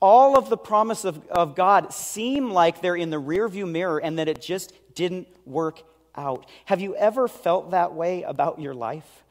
All 0.00 0.36
of 0.36 0.50
the 0.50 0.56
promise 0.56 1.04
of, 1.04 1.26
of 1.28 1.54
God 1.54 1.92
seem 1.92 2.50
like 2.50 2.80
they're 2.80 2.96
in 2.96 3.10
the 3.10 3.20
rearview 3.20 3.70
mirror 3.70 3.98
and 3.98 4.18
that 4.18 4.28
it 4.28 4.40
just 4.40 4.72
didn't 4.94 5.28
work 5.46 5.82
out. 6.16 6.46
Have 6.66 6.80
you 6.80 6.94
ever 6.96 7.28
felt 7.28 7.70
that 7.72 7.94
way 7.94 8.22
about 8.22 8.60
your 8.60 8.74
life? 8.74 9.23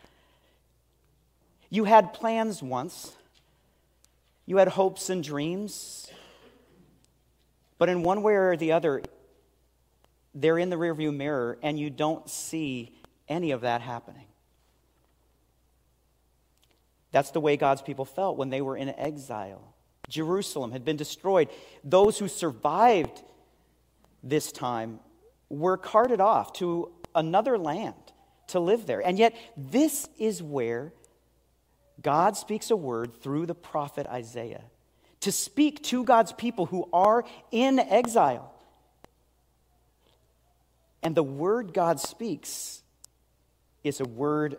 You 1.74 1.86
had 1.86 2.14
plans 2.14 2.62
once, 2.62 3.14
you 4.46 4.58
had 4.58 4.68
hopes 4.68 5.10
and 5.10 5.24
dreams, 5.24 6.08
but 7.80 7.90
in 7.90 8.04
one 8.04 8.22
way 8.22 8.36
or 8.36 8.56
the 8.56 8.74
other, 8.74 9.02
they're 10.36 10.60
in 10.60 10.70
the 10.70 10.76
rearview 10.76 11.12
mirror 11.12 11.58
and 11.64 11.80
you 11.80 11.90
don't 11.90 12.30
see 12.30 12.96
any 13.28 13.50
of 13.50 13.62
that 13.62 13.82
happening. 13.82 14.28
That's 17.12 17.32
the 17.32 17.40
way 17.42 17.58
God's 17.58 17.82
people 17.82 18.06
felt 18.06 18.38
when 18.38 18.52
they 18.52 18.62
were 18.62 18.78
in 18.78 18.90
exile. 18.90 19.74
Jerusalem 20.08 20.74
had 20.74 20.86
been 20.86 20.96
destroyed. 20.96 21.50
Those 21.84 22.20
who 22.20 22.28
survived 22.28 23.24
this 24.22 24.52
time 24.52 25.00
were 25.50 25.78
carted 25.78 26.22
off 26.22 26.54
to 26.54 26.92
another 27.16 27.58
land 27.58 27.96
to 28.50 28.60
live 28.60 28.86
there. 28.86 29.00
And 29.00 29.18
yet, 29.18 29.36
this 29.58 30.08
is 30.20 30.44
where 30.44 30.94
God 32.02 32.36
speaks 32.36 32.72
a 32.72 32.76
word 32.76 33.22
through 33.22 33.46
the 33.46 33.56
prophet 33.56 34.08
Isaiah 34.08 34.64
to 35.22 35.32
speak 35.32 35.82
to 35.84 36.04
God's 36.04 36.34
people 36.34 36.66
who 36.66 36.90
are 36.92 37.24
in 37.52 37.80
exile. 37.80 38.54
And 41.02 41.16
the 41.16 41.24
word 41.24 41.74
God 41.74 42.00
speaks 42.00 42.82
is 43.84 44.00
a 44.00 44.06
word 44.06 44.58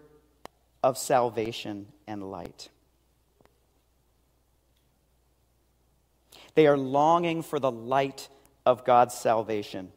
of 0.82 0.96
salvation 0.96 1.86
and 2.06 2.30
light. 2.30 2.68
They 6.54 6.66
are 6.66 6.78
longing 6.78 7.42
for 7.42 7.58
the 7.58 7.70
light 7.70 8.28
of 8.64 8.84
God's 8.84 9.14
salvation. 9.14 9.90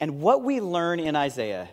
And 0.00 0.20
what 0.20 0.42
we 0.42 0.60
learn 0.60 1.00
in 1.00 1.16
Isaiah 1.16 1.68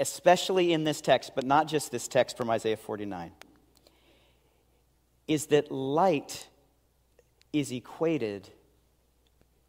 especially 0.00 0.72
in 0.72 0.82
this 0.82 1.00
text, 1.00 1.32
but 1.34 1.44
not 1.44 1.68
just 1.68 1.92
this 1.92 2.08
text 2.08 2.36
from 2.36 2.50
Isaiah 2.50 2.78
49, 2.78 3.30
is 5.28 5.46
that 5.46 5.70
light 5.70 6.48
is 7.52 7.70
equated 7.70 8.48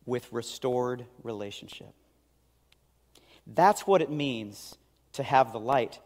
with 0.06 0.32
restored 0.32 1.06
relationship. 1.22 1.94
That's 3.46 3.86
what 3.86 4.02
it 4.02 4.10
means 4.10 4.78
to 5.14 5.24
have 5.24 5.52
the 5.52 5.60
light. 5.60 6.00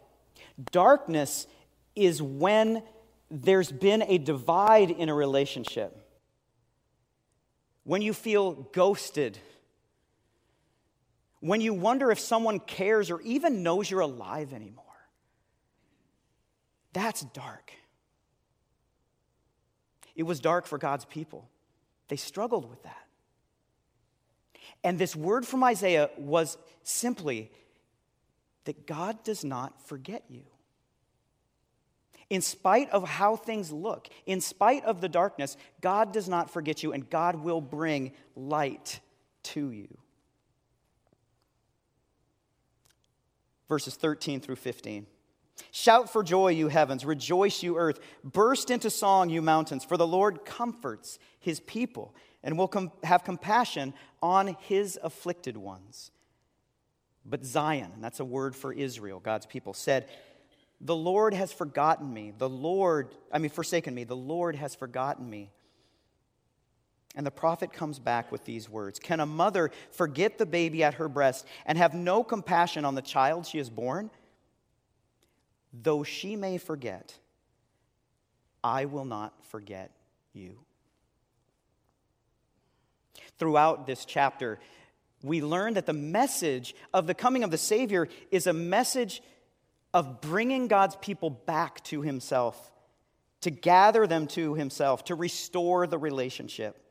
Darkness 0.72 1.46
is 1.94 2.20
when 2.20 2.82
there's 3.30 3.70
been 3.70 4.02
a 4.02 4.18
divide 4.18 4.90
in 4.90 5.08
a 5.08 5.14
relationship. 5.14 5.96
When 7.84 8.02
you 8.02 8.12
feel 8.12 8.52
ghosted 8.72 9.38
when 11.40 11.60
you 11.60 11.74
wonder 11.74 12.10
if 12.10 12.18
someone 12.18 12.60
cares 12.60 13.10
or 13.10 13.20
even 13.22 13.62
knows 13.62 13.90
you're 13.90 14.00
alive 14.00 14.52
anymore. 14.52 14.84
That's 16.92 17.22
dark. 17.22 17.72
It 20.14 20.22
was 20.22 20.40
dark 20.40 20.66
for 20.66 20.78
God's 20.78 21.04
people. 21.04 21.48
They 22.08 22.16
struggled 22.16 22.68
with 22.68 22.82
that. 22.84 23.06
And 24.82 24.98
this 24.98 25.14
word 25.14 25.46
from 25.46 25.62
Isaiah 25.64 26.10
was 26.16 26.56
simply 26.82 27.50
that 28.64 28.86
God 28.86 29.22
does 29.24 29.44
not 29.44 29.86
forget 29.86 30.24
you. 30.28 30.44
In 32.28 32.40
spite 32.40 32.90
of 32.90 33.08
how 33.08 33.36
things 33.36 33.70
look, 33.70 34.08
in 34.24 34.40
spite 34.40 34.84
of 34.84 35.00
the 35.00 35.08
darkness, 35.08 35.56
God 35.80 36.12
does 36.12 36.28
not 36.28 36.50
forget 36.50 36.82
you, 36.82 36.92
and 36.92 37.08
God 37.08 37.36
will 37.36 37.60
bring 37.60 38.12
light 38.34 39.00
to 39.44 39.70
you. 39.70 39.96
Verses 43.68 43.94
13 43.94 44.40
through 44.40 44.56
15. 44.56 45.06
Shout 45.70 46.10
for 46.12 46.22
joy, 46.22 46.48
you 46.48 46.68
heavens. 46.68 47.04
Rejoice, 47.04 47.62
you 47.62 47.78
earth. 47.78 47.98
Burst 48.22 48.70
into 48.70 48.90
song, 48.90 49.30
you 49.30 49.40
mountains, 49.40 49.84
for 49.84 49.96
the 49.96 50.06
Lord 50.06 50.44
comforts 50.44 51.18
his 51.38 51.60
people 51.60 52.14
and 52.42 52.58
will 52.58 52.68
com- 52.68 52.92
have 53.02 53.24
compassion 53.24 53.94
on 54.22 54.56
his 54.60 54.98
afflicted 55.02 55.56
ones. 55.56 56.10
But 57.24 57.44
Zion, 57.44 57.90
and 57.94 58.04
that's 58.04 58.20
a 58.20 58.24
word 58.24 58.54
for 58.54 58.72
Israel, 58.72 59.18
God's 59.18 59.46
people, 59.46 59.74
said, 59.74 60.08
The 60.80 60.94
Lord 60.94 61.34
has 61.34 61.52
forgotten 61.52 62.12
me. 62.12 62.32
The 62.36 62.48
Lord, 62.48 63.14
I 63.32 63.38
mean, 63.38 63.50
forsaken 63.50 63.94
me. 63.94 64.04
The 64.04 64.14
Lord 64.14 64.54
has 64.56 64.74
forgotten 64.74 65.28
me. 65.28 65.50
And 67.16 67.26
the 67.26 67.30
prophet 67.30 67.72
comes 67.72 67.98
back 67.98 68.30
with 68.30 68.44
these 68.44 68.68
words 68.68 68.98
Can 68.98 69.20
a 69.20 69.26
mother 69.26 69.70
forget 69.90 70.36
the 70.36 70.46
baby 70.46 70.84
at 70.84 70.94
her 70.94 71.08
breast 71.08 71.46
and 71.64 71.78
have 71.78 71.94
no 71.94 72.22
compassion 72.22 72.84
on 72.84 72.94
the 72.94 73.02
child 73.02 73.46
she 73.46 73.58
has 73.58 73.70
born? 73.70 74.10
Though 75.72 76.04
she 76.04 76.36
may 76.36 76.58
forget, 76.58 77.14
I 78.62 78.84
will 78.84 79.04
not 79.04 79.32
forget 79.46 79.90
you. 80.32 80.58
Throughout 83.38 83.86
this 83.86 84.04
chapter, 84.04 84.58
we 85.22 85.42
learn 85.42 85.74
that 85.74 85.86
the 85.86 85.92
message 85.92 86.74
of 86.92 87.06
the 87.06 87.14
coming 87.14 87.44
of 87.44 87.50
the 87.50 87.58
Savior 87.58 88.08
is 88.30 88.46
a 88.46 88.52
message 88.52 89.22
of 89.94 90.20
bringing 90.20 90.68
God's 90.68 90.96
people 90.96 91.30
back 91.30 91.82
to 91.84 92.02
Himself, 92.02 92.72
to 93.40 93.50
gather 93.50 94.06
them 94.06 94.26
to 94.28 94.54
Himself, 94.54 95.04
to 95.04 95.14
restore 95.14 95.86
the 95.86 95.98
relationship. 95.98 96.85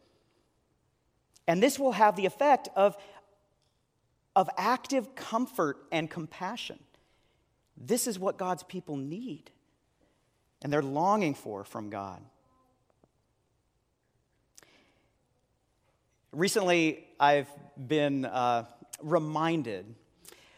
And 1.48 1.62
this 1.62 1.78
will 1.78 1.92
have 1.92 2.16
the 2.16 2.26
effect 2.26 2.70
of, 2.76 2.98
of 4.36 4.50
active 4.58 5.16
comfort 5.16 5.78
and 5.92 6.10
compassion. 6.10 6.80
This 7.78 8.08
is 8.08 8.18
what 8.18 8.38
God's 8.38 8.64
people 8.64 8.96
need, 8.96 9.52
and 10.62 10.72
they're 10.72 10.82
longing 10.82 11.34
for 11.34 11.64
from 11.64 11.90
God. 11.90 12.22
Recently, 16.32 17.06
I've 17.20 17.50
been 17.78 18.26
uh, 18.26 18.66
reminded 19.02 19.86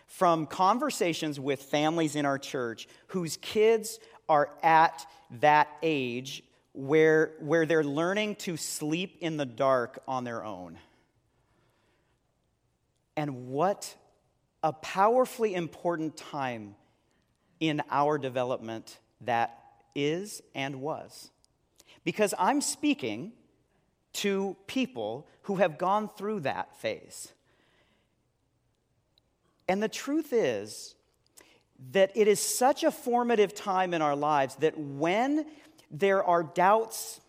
from 0.08 0.45
conversations 0.45 1.39
with 1.39 1.62
families 1.63 2.15
in 2.15 2.26
our 2.26 2.39
church 2.39 2.88
whose 3.08 3.38
kids 3.38 4.00
are 4.30 4.50
at 4.63 5.06
that 5.39 5.67
age 5.84 6.43
where, 6.78 7.34
where 7.40 7.66
they're 7.66 7.84
learning 7.84 8.36
to 8.36 8.56
sleep 8.56 9.18
in 9.20 9.36
the 9.38 9.48
dark 9.48 9.98
on 10.08 10.24
their 10.24 10.44
own. 10.44 10.78
And 13.16 13.48
what 13.48 13.96
a 14.62 14.72
powerfully 14.74 15.56
important 15.56 16.16
time 16.16 16.76
in 17.60 17.82
our 17.90 18.20
development 18.20 19.00
that 19.22 19.58
is 19.96 20.44
and 20.54 20.80
was. 20.80 21.32
Because 22.04 22.36
I'm 22.38 22.62
speaking 22.62 23.32
to 24.13 24.56
people 24.68 25.28
who 25.44 25.56
have 25.56 25.80
gone 25.80 26.08
through 26.08 26.42
that 26.42 26.76
phase. 26.78 27.34
And 29.68 29.82
the 29.82 29.90
truth 29.90 30.32
is 30.32 30.94
that 31.92 32.12
it 32.16 32.28
is 32.28 32.40
such 32.40 32.84
a 32.84 32.92
formative 32.92 33.56
time 33.56 33.96
in 33.96 34.02
our 34.04 34.16
lives 34.16 34.56
that 34.58 34.78
when 34.78 35.46
there 35.91 36.23
are 36.23 36.43
doubts 36.43 37.21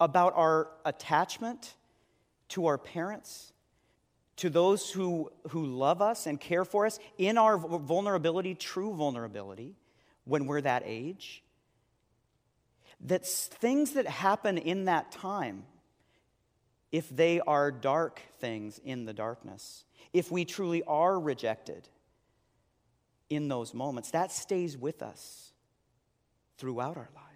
about 0.00 0.32
our 0.36 0.68
attachment 0.84 1.74
to 2.48 2.66
our 2.66 2.78
parents, 2.78 3.52
to 4.36 4.50
those 4.50 4.90
who, 4.90 5.30
who 5.50 5.64
love 5.64 6.02
us 6.02 6.26
and 6.26 6.40
care 6.40 6.64
for 6.64 6.86
us 6.86 6.98
in 7.18 7.38
our 7.38 7.56
vulnerability, 7.56 8.54
true 8.54 8.92
vulnerability, 8.94 9.76
when 10.24 10.46
we're 10.46 10.60
that 10.60 10.82
age. 10.84 11.42
That 13.06 13.26
things 13.26 13.92
that 13.92 14.06
happen 14.06 14.58
in 14.58 14.84
that 14.86 15.12
time, 15.12 15.64
if 16.90 17.08
they 17.08 17.40
are 17.40 17.70
dark 17.70 18.20
things 18.38 18.80
in 18.84 19.06
the 19.06 19.12
darkness, 19.12 19.84
if 20.12 20.30
we 20.30 20.44
truly 20.44 20.82
are 20.84 21.18
rejected 21.18 21.88
in 23.30 23.48
those 23.48 23.72
moments, 23.72 24.10
that 24.10 24.30
stays 24.30 24.76
with 24.76 25.02
us 25.02 25.52
throughout 26.58 26.96
our 26.96 27.08
lives. 27.14 27.31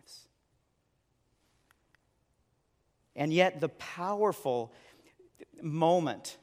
And 3.16 3.32
yet, 3.32 3.60
the 3.60 3.70
powerful 3.70 4.72
moment, 5.62 6.36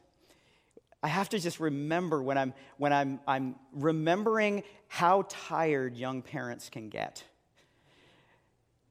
I 1.04 1.08
have 1.08 1.30
to 1.30 1.40
just 1.40 1.60
remember 1.60 2.22
when 2.22 2.38
I'm, 2.38 2.54
when 2.78 2.92
I'm, 2.92 3.20
I'm 3.28 3.56
remembering 3.72 4.64
how 4.88 5.26
tired 5.30 5.96
young 5.96 6.24
parents 6.24 6.70
can 6.70 6.90
get. 6.90 7.24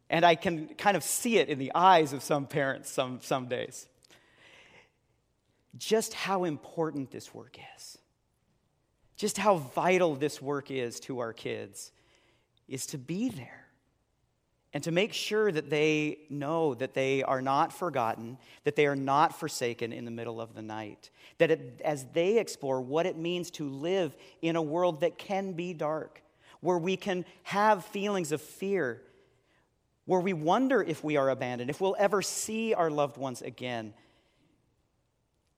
And 0.08 0.24
I 0.24 0.36
can 0.36 0.68
kind 0.74 0.96
of 0.96 1.02
see 1.02 1.38
it 1.38 1.48
in 1.48 1.58
the 1.58 1.72
eyes 1.74 2.12
of 2.12 2.22
some 2.22 2.46
parents 2.46 2.90
some, 2.90 3.20
some 3.22 3.48
days. 3.48 3.88
Just 5.76 6.14
how 6.14 6.44
important 6.44 7.10
this 7.10 7.34
work 7.34 7.56
is. 7.76 7.98
Just 9.16 9.38
how 9.38 9.56
vital 9.56 10.14
this 10.14 10.40
work 10.40 10.70
is 10.70 11.00
to 11.00 11.20
our 11.20 11.32
kids 11.32 11.92
is 12.68 12.86
to 12.86 12.98
be 12.98 13.28
there 13.28 13.61
and 14.74 14.82
to 14.84 14.90
make 14.90 15.12
sure 15.12 15.52
that 15.52 15.68
they 15.68 16.18
know 16.30 16.74
that 16.74 16.94
they 16.94 17.22
are 17.22 17.42
not 17.42 17.72
forgotten, 17.72 18.38
that 18.64 18.74
they 18.74 18.86
are 18.86 18.96
not 18.96 19.38
forsaken 19.38 19.92
in 19.92 20.06
the 20.06 20.10
middle 20.10 20.40
of 20.40 20.54
the 20.54 20.62
night. 20.62 21.10
That 21.38 21.50
it, 21.50 21.80
as 21.84 22.06
they 22.12 22.38
explore 22.38 22.80
what 22.80 23.04
it 23.04 23.16
means 23.16 23.50
to 23.52 23.68
live 23.68 24.16
in 24.40 24.56
a 24.56 24.62
world 24.62 25.00
that 25.00 25.18
can 25.18 25.52
be 25.52 25.74
dark, 25.74 26.22
where 26.60 26.78
we 26.78 26.96
can 26.96 27.26
have 27.42 27.84
feelings 27.84 28.32
of 28.32 28.40
fear, 28.40 29.02
where 30.06 30.20
we 30.20 30.32
wonder 30.32 30.82
if 30.82 31.04
we 31.04 31.16
are 31.18 31.28
abandoned, 31.28 31.68
if 31.68 31.80
we'll 31.80 31.96
ever 31.98 32.22
see 32.22 32.72
our 32.72 32.90
loved 32.90 33.18
ones 33.18 33.42
again, 33.42 33.92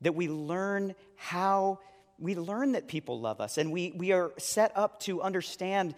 that 0.01 0.17
we 0.17 0.29
learn 0.29 0.95
how, 1.15 1.79
we 2.19 2.35
learn 2.35 2.73
that 2.73 2.89
people 2.89 3.21
love 3.21 3.41
us, 3.41 3.59
and 3.59 3.71
we, 3.71 3.93
we 3.93 4.11
are 4.11 4.33
set 4.39 4.77
up 4.77 4.99
to 5.01 5.23
understand 5.23 5.95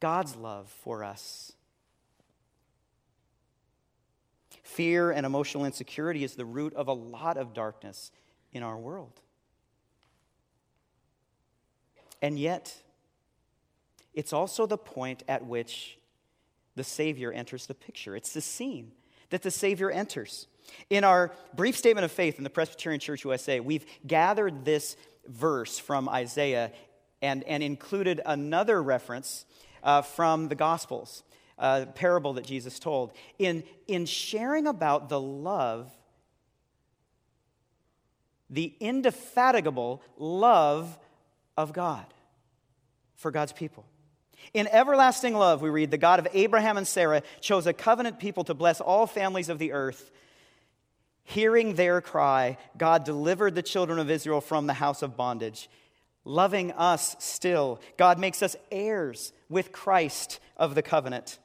God's 0.00 0.34
love 0.34 0.74
for 0.82 1.04
us 1.04 1.52
Fear 4.64 5.10
and 5.10 5.26
emotional 5.26 5.66
insecurity 5.66 6.24
is 6.24 6.34
the 6.34 6.46
root 6.46 6.72
of 6.74 6.88
a 6.88 6.92
lot 6.92 7.36
of 7.36 7.52
darkness 7.52 8.10
in 8.50 8.62
our 8.62 8.78
world. 8.78 9.20
And 12.22 12.38
yet, 12.38 12.74
it's 14.14 14.32
also 14.32 14.64
the 14.64 14.78
point 14.78 15.22
at 15.28 15.44
which 15.44 15.98
the 16.76 16.82
Savior 16.82 17.30
enters 17.30 17.66
the 17.66 17.74
picture. 17.74 18.16
It's 18.16 18.32
the 18.32 18.40
scene 18.40 18.92
that 19.28 19.42
the 19.42 19.50
Savior 19.50 19.90
enters. 19.90 20.46
In 20.88 21.04
our 21.04 21.32
brief 21.54 21.76
statement 21.76 22.06
of 22.06 22.10
faith 22.10 22.38
in 22.38 22.44
the 22.44 22.50
Presbyterian 22.50 23.00
Church 23.00 23.22
USA, 23.24 23.60
we've 23.60 23.84
gathered 24.06 24.64
this 24.64 24.96
verse 25.26 25.78
from 25.78 26.08
Isaiah 26.08 26.72
and, 27.20 27.44
and 27.44 27.62
included 27.62 28.22
another 28.24 28.82
reference 28.82 29.44
uh, 29.82 30.00
from 30.00 30.48
the 30.48 30.54
Gospels 30.54 31.22
uh, 31.58 31.86
parable 31.94 32.34
that 32.34 32.44
Jesus 32.44 32.78
told, 32.78 33.12
in, 33.38 33.62
in 33.86 34.06
sharing 34.06 34.66
about 34.66 35.08
the 35.08 35.20
love, 35.20 35.90
the 38.50 38.74
indefatigable 38.80 40.02
love 40.16 40.98
of 41.56 41.72
God 41.72 42.06
for 43.16 43.30
God's 43.30 43.52
people. 43.52 43.84
In 44.52 44.68
everlasting 44.68 45.34
love, 45.34 45.62
we 45.62 45.70
read, 45.70 45.90
the 45.90 45.96
God 45.96 46.18
of 46.18 46.28
Abraham 46.34 46.76
and 46.76 46.86
Sarah 46.86 47.22
chose 47.40 47.66
a 47.66 47.72
covenant 47.72 48.18
people 48.18 48.44
to 48.44 48.54
bless 48.54 48.80
all 48.80 49.06
families 49.06 49.48
of 49.48 49.58
the 49.58 49.72
earth. 49.72 50.10
Hearing 51.22 51.74
their 51.74 52.02
cry, 52.02 52.58
God 52.76 53.04
delivered 53.04 53.54
the 53.54 53.62
children 53.62 53.98
of 53.98 54.10
Israel 54.10 54.42
from 54.42 54.66
the 54.66 54.74
house 54.74 55.00
of 55.00 55.16
bondage. 55.16 55.70
Loving 56.26 56.72
us 56.72 57.16
still, 57.18 57.80
God 57.96 58.18
makes 58.18 58.42
us 58.42 58.56
heirs 58.70 59.32
with 59.48 59.72
Christ 59.72 60.40
of 60.56 60.74
the 60.74 60.82
covenant 60.82 61.38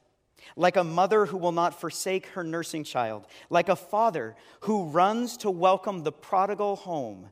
like 0.56 0.76
a 0.76 0.84
mother 0.84 1.26
who 1.26 1.36
will 1.36 1.52
not 1.52 1.78
forsake 1.78 2.26
her 2.28 2.44
nursing 2.44 2.84
child, 2.84 3.26
like 3.48 3.68
a 3.68 3.76
father 3.76 4.36
who 4.60 4.84
runs 4.84 5.36
to 5.38 5.50
welcome 5.50 6.02
the 6.02 6.12
prodigal 6.12 6.76
home. 6.76 7.30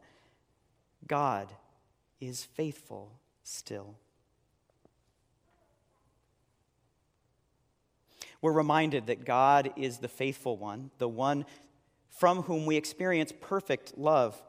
God 1.06 1.48
is 2.20 2.44
faithful 2.44 3.12
still. 3.42 3.96
We're 8.40 8.52
reminded 8.52 9.06
that 9.06 9.24
God 9.24 9.72
is 9.76 9.98
the 9.98 10.08
faithful 10.08 10.56
one, 10.56 10.90
the 10.98 11.08
one 11.08 11.44
from 12.08 12.42
whom 12.42 12.66
we 12.66 12.76
experience 12.76 13.32
perfect 13.40 13.96
love. 13.98 14.40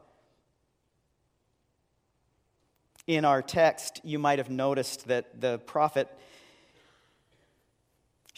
In 3.06 3.24
our 3.24 3.42
text, 3.42 4.00
you 4.04 4.18
might 4.18 4.38
have 4.38 4.50
noticed 4.50 5.08
that 5.08 5.40
the 5.40 5.58
prophet 5.58 6.08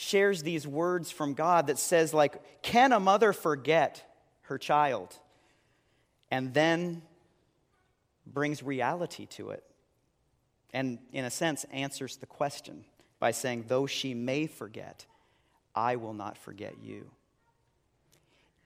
shares 0.02 0.42
these 0.42 0.66
words 0.66 1.10
from 1.10 1.34
God 1.34 1.68
that 1.68 1.78
says, 1.78 2.12
like, 2.12 2.62
can 2.62 2.92
a 2.92 3.00
mother 3.00 3.32
forget 3.32 4.02
her 4.42 4.58
child? 4.58 5.16
And 6.30 6.52
then 6.52 7.02
brings 8.26 8.62
reality 8.62 9.26
to 9.26 9.50
it. 9.50 9.62
And 10.72 10.98
in 11.12 11.24
a 11.24 11.30
sense, 11.30 11.64
answers 11.72 12.16
the 12.16 12.26
question 12.26 12.84
by 13.20 13.30
saying, 13.30 13.66
though 13.68 13.86
she 13.86 14.12
may 14.14 14.46
forget, 14.46 15.06
I 15.74 15.96
will 15.96 16.14
not 16.14 16.36
forget 16.36 16.74
you. 16.82 17.10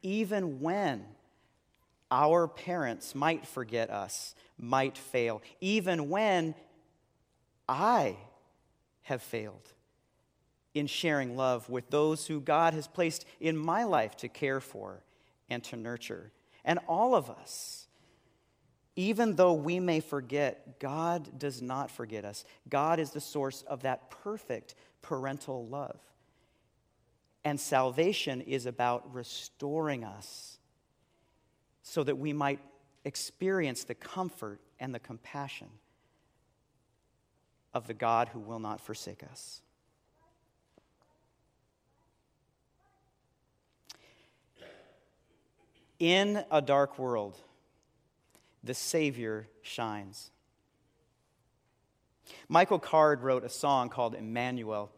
Even 0.03 0.61
when 0.61 1.05
our 2.11 2.49
parents 2.49 3.15
might 3.15 3.47
forget 3.47 3.91
us, 3.91 4.35
might 4.59 4.97
fail, 4.97 5.43
even 5.61 6.09
when 6.09 6.55
I 7.69 8.17
have 9.03 9.21
failed 9.21 9.73
in 10.77 10.87
sharing 10.87 11.37
love 11.37 11.69
with 11.71 11.89
those 11.91 12.27
who 12.27 12.41
God 12.41 12.75
has 12.75 12.87
placed 12.87 13.25
in 13.41 13.57
my 13.57 13.85
life 13.85 14.17
to 14.19 14.29
care 14.29 14.61
for 14.61 15.03
and 15.49 15.65
to 15.65 15.77
nurture. 15.77 16.31
And 16.65 16.79
all 16.87 17.15
of 17.15 17.31
us, 17.31 17.87
even 18.95 19.37
though 19.37 19.55
we 19.55 19.81
may 19.81 20.01
forget, 20.01 20.79
God 20.79 21.39
does 21.39 21.63
not 21.63 21.91
forget 21.91 22.25
us. 22.25 22.45
God 22.69 22.99
is 23.01 23.11
the 23.11 23.21
source 23.21 23.63
of 23.63 23.83
that 23.83 24.11
perfect 24.11 24.75
parental 25.03 25.67
love. 25.67 25.99
And 27.45 27.61
salvation 27.61 28.41
is 28.41 28.67
about 28.67 29.15
restoring 29.15 30.05
us 30.05 30.59
so 31.83 32.03
that 32.03 32.19
we 32.19 32.33
might 32.33 32.61
experience 33.05 33.85
the 33.85 33.95
comfort 33.95 34.61
and 34.81 34.95
the 34.95 34.99
compassion 34.99 35.69
of 37.73 37.87
the 37.87 37.95
God 37.95 38.29
who 38.29 38.41
will 38.41 38.59
not 38.59 38.81
forsake 38.81 39.23
us. 39.23 39.63
In 45.99 46.45
a 46.51 46.61
dark 46.61 46.99
world, 46.99 47.37
the 48.63 48.75
Savior 48.75 49.49
shines. 49.63 50.31
Michael 52.49 52.79
Card 52.79 53.23
wrote 53.23 53.45
a 53.45 53.49
song 53.49 53.89
called 53.89 54.15
Emmanuel. 54.15 54.91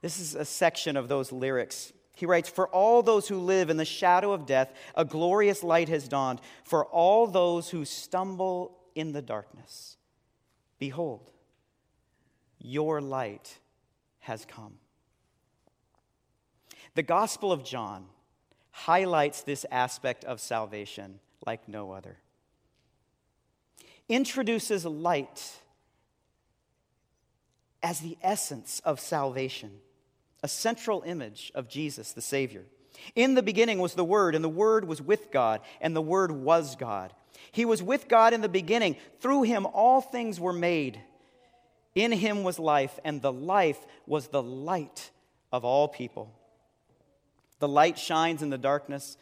This 0.00 0.18
is 0.18 0.34
a 0.34 0.44
section 0.44 0.96
of 0.96 1.08
those 1.08 1.32
lyrics. 1.32 1.92
He 2.14 2.26
writes, 2.26 2.48
For 2.48 2.68
all 2.68 3.02
those 3.02 3.28
who 3.28 3.38
live 3.38 3.70
in 3.70 3.76
the 3.76 3.84
shadow 3.84 4.32
of 4.32 4.46
death, 4.46 4.72
a 4.94 5.04
glorious 5.04 5.62
light 5.62 5.88
has 5.88 6.08
dawned. 6.08 6.40
For 6.62 6.84
all 6.86 7.26
those 7.26 7.70
who 7.70 7.84
stumble 7.84 8.78
in 8.94 9.12
the 9.12 9.22
darkness, 9.22 9.96
behold, 10.78 11.30
your 12.58 13.00
light 13.00 13.58
has 14.20 14.44
come. 14.44 14.74
The 16.94 17.02
Gospel 17.02 17.50
of 17.50 17.64
John 17.64 18.06
highlights 18.74 19.42
this 19.42 19.64
aspect 19.70 20.24
of 20.24 20.40
salvation 20.40 21.20
like 21.46 21.68
no 21.68 21.92
other. 21.92 22.18
Introduces 24.08 24.84
light 24.84 25.52
as 27.84 28.00
the 28.00 28.18
essence 28.20 28.82
of 28.84 28.98
salvation, 28.98 29.70
a 30.42 30.48
central 30.48 31.04
image 31.06 31.52
of 31.54 31.68
Jesus, 31.68 32.12
the 32.12 32.20
Savior. 32.20 32.64
In 33.14 33.34
the 33.34 33.42
beginning 33.44 33.78
was 33.78 33.94
the 33.94 34.04
Word, 34.04 34.34
and 34.34 34.44
the 34.44 34.48
Word 34.48 34.86
was 34.86 35.00
with 35.00 35.30
God, 35.30 35.60
and 35.80 35.94
the 35.94 36.02
Word 36.02 36.32
was 36.32 36.74
God. 36.74 37.12
He 37.52 37.64
was 37.64 37.80
with 37.80 38.08
God 38.08 38.34
in 38.34 38.40
the 38.40 38.48
beginning. 38.48 38.96
Through 39.20 39.42
him, 39.44 39.66
all 39.66 40.00
things 40.00 40.40
were 40.40 40.52
made. 40.52 41.00
In 41.94 42.10
him 42.10 42.42
was 42.42 42.58
life, 42.58 42.98
and 43.04 43.22
the 43.22 43.32
life 43.32 43.78
was 44.04 44.28
the 44.28 44.42
light 44.42 45.10
of 45.52 45.64
all 45.64 45.86
people. 45.86 46.34
The 47.58 47.68
light 47.68 47.98
shines 47.98 48.42
in 48.42 48.50
the 48.50 48.58
darkness, 48.58 49.16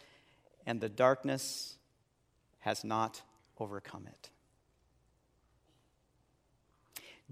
and 0.66 0.80
the 0.80 0.88
darkness 0.88 1.76
has 2.60 2.84
not 2.84 3.22
overcome 3.58 4.06
it. 4.06 4.30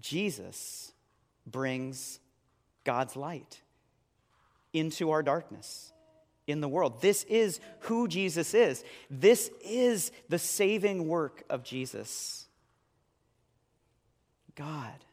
Jesus 0.00 0.92
brings 1.46 2.20
God's 2.84 3.16
light 3.16 3.60
into 4.72 5.10
our 5.10 5.22
darkness 5.22 5.92
in 6.46 6.60
the 6.60 6.68
world. 6.68 7.00
This 7.00 7.24
is 7.24 7.60
who 7.80 8.08
Jesus 8.08 8.54
is. 8.54 8.84
This 9.10 9.50
is 9.64 10.12
the 10.28 10.38
saving 10.38 11.06
work 11.06 11.42
of 11.50 11.62
Jesus. 11.62 12.46
God 14.54 15.04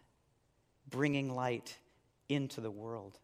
bringing 0.89 1.33
light 1.33 1.77
into 2.29 2.61
the 2.61 2.71
world 2.71 3.19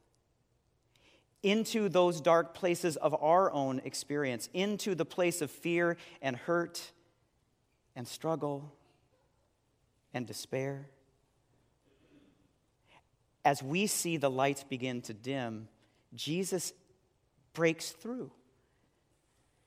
into 1.44 1.90
those 1.90 2.22
dark 2.22 2.54
places 2.54 2.96
of 2.96 3.14
our 3.22 3.52
own 3.52 3.82
experience, 3.84 4.50
into 4.54 4.96
the 4.96 5.06
place 5.06 5.42
of 5.42 5.52
fear 5.52 5.98
and 6.22 6.38
hurt 6.38 6.92
and 7.96 8.08
struggle 8.08 8.74
and 10.14 10.26
despair. 10.26 10.88
As 13.46 13.62
we 13.62 13.88
see 13.88 14.16
the 14.16 14.32
lights 14.32 14.64
begin 14.64 15.02
to 15.02 15.14
dim, 15.14 15.68
Jesus 16.16 16.72
breaks 17.54 17.92
through, 17.92 18.32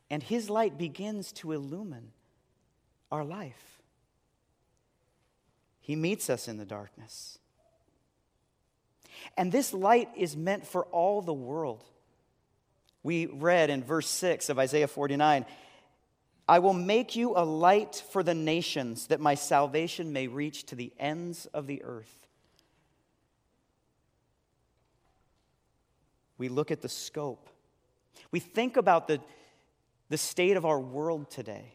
and 0.08 0.22
his 0.22 0.48
light 0.48 0.78
begins 0.78 1.30
to 1.32 1.52
illumine 1.52 2.12
our 3.12 3.22
life. 3.24 3.80
He 5.80 5.94
meets 5.94 6.30
us 6.30 6.48
in 6.48 6.56
the 6.56 6.64
darkness. 6.64 7.38
And 9.36 9.52
this 9.52 9.72
light 9.72 10.10
is 10.16 10.36
meant 10.36 10.66
for 10.66 10.84
all 10.86 11.22
the 11.22 11.34
world. 11.34 11.84
We 13.02 13.26
read 13.26 13.70
in 13.70 13.84
verse 13.84 14.08
6 14.08 14.48
of 14.48 14.58
Isaiah 14.58 14.88
49 14.88 15.46
I 16.48 16.60
will 16.60 16.74
make 16.74 17.16
you 17.16 17.32
a 17.36 17.44
light 17.44 18.04
for 18.10 18.22
the 18.22 18.34
nations, 18.34 19.08
that 19.08 19.20
my 19.20 19.34
salvation 19.34 20.12
may 20.12 20.28
reach 20.28 20.64
to 20.66 20.76
the 20.76 20.92
ends 20.98 21.46
of 21.46 21.66
the 21.66 21.82
earth. 21.82 22.26
We 26.38 26.48
look 26.48 26.70
at 26.70 26.82
the 26.82 26.88
scope. 26.88 27.48
We 28.30 28.40
think 28.40 28.76
about 28.76 29.08
the, 29.08 29.20
the 30.08 30.18
state 30.18 30.56
of 30.56 30.64
our 30.64 30.78
world 30.78 31.30
today. 31.30 31.72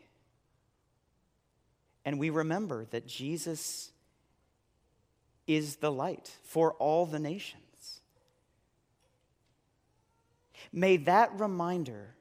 And 2.06 2.19
we 2.19 2.30
remember 2.30 2.86
that 2.91 3.08
Jesus 3.08 3.91
is 5.56 5.78
the 5.78 5.92
light 5.92 6.32
for 6.44 6.74
all 6.74 7.06
the 7.06 7.20
nations. 7.20 8.02
May 10.72 10.98
that 10.98 11.38
reminder 11.40 12.16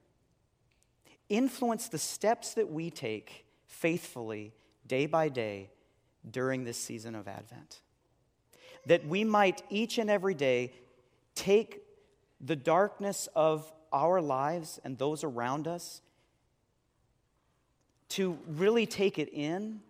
influence 1.28 1.88
the 1.88 1.98
steps 1.98 2.54
that 2.54 2.70
we 2.70 2.90
take 2.90 3.46
faithfully 3.66 4.52
day 4.86 5.06
by 5.06 5.28
day 5.28 5.70
during 6.28 6.64
this 6.64 6.76
season 6.76 7.14
of 7.14 7.28
Advent. 7.28 7.80
That 8.86 9.06
we 9.06 9.24
might 9.24 9.62
each 9.70 9.98
and 9.98 10.10
every 10.10 10.34
day 10.34 10.72
take 11.34 11.80
the 12.40 12.56
darkness 12.56 13.28
of 13.36 13.70
our 13.92 14.20
lives 14.20 14.80
and 14.84 14.98
those 14.98 15.22
around 15.22 15.68
us 15.68 16.00
to 18.10 18.36
really 18.48 18.86
take 18.86 19.18
it 19.18 19.28
in 19.32 19.80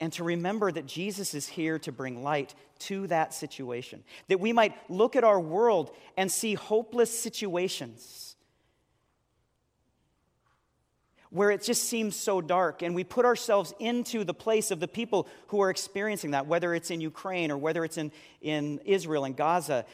and 0.00 0.12
to 0.12 0.24
remember 0.24 0.70
that 0.70 0.86
Jesus 0.86 1.34
is 1.34 1.48
here 1.48 1.78
to 1.80 1.92
bring 1.92 2.22
light 2.22 2.54
to 2.80 3.06
that 3.08 3.34
situation. 3.34 4.04
That 4.28 4.40
we 4.40 4.52
might 4.52 4.74
look 4.90 5.16
at 5.16 5.24
our 5.24 5.40
world 5.40 5.90
and 6.16 6.30
see 6.30 6.54
hopeless 6.54 7.16
situations 7.18 8.28
where 11.30 11.50
it 11.50 11.62
just 11.62 11.84
seems 11.84 12.16
so 12.16 12.40
dark, 12.40 12.82
and 12.82 12.94
we 12.94 13.04
put 13.04 13.24
ourselves 13.24 13.74
into 13.78 14.24
the 14.24 14.34
place 14.34 14.70
of 14.70 14.80
the 14.80 14.88
people 14.88 15.28
who 15.48 15.60
are 15.60 15.70
experiencing 15.70 16.30
that, 16.30 16.46
whether 16.46 16.74
it's 16.74 16.90
in 16.90 17.00
Ukraine 17.00 17.50
or 17.50 17.58
whether 17.58 17.84
it's 17.84 17.98
in, 17.98 18.10
in 18.40 18.78
Israel 18.84 19.24
and 19.24 19.36
Gaza. 19.36 19.84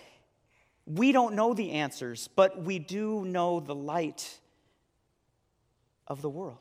We 0.86 1.12
don't 1.12 1.34
know 1.34 1.54
the 1.54 1.72
answers, 1.72 2.28
but 2.36 2.62
we 2.62 2.78
do 2.78 3.24
know 3.24 3.58
the 3.58 3.74
light 3.74 4.38
of 6.06 6.22
the 6.22 6.30
world 6.30 6.58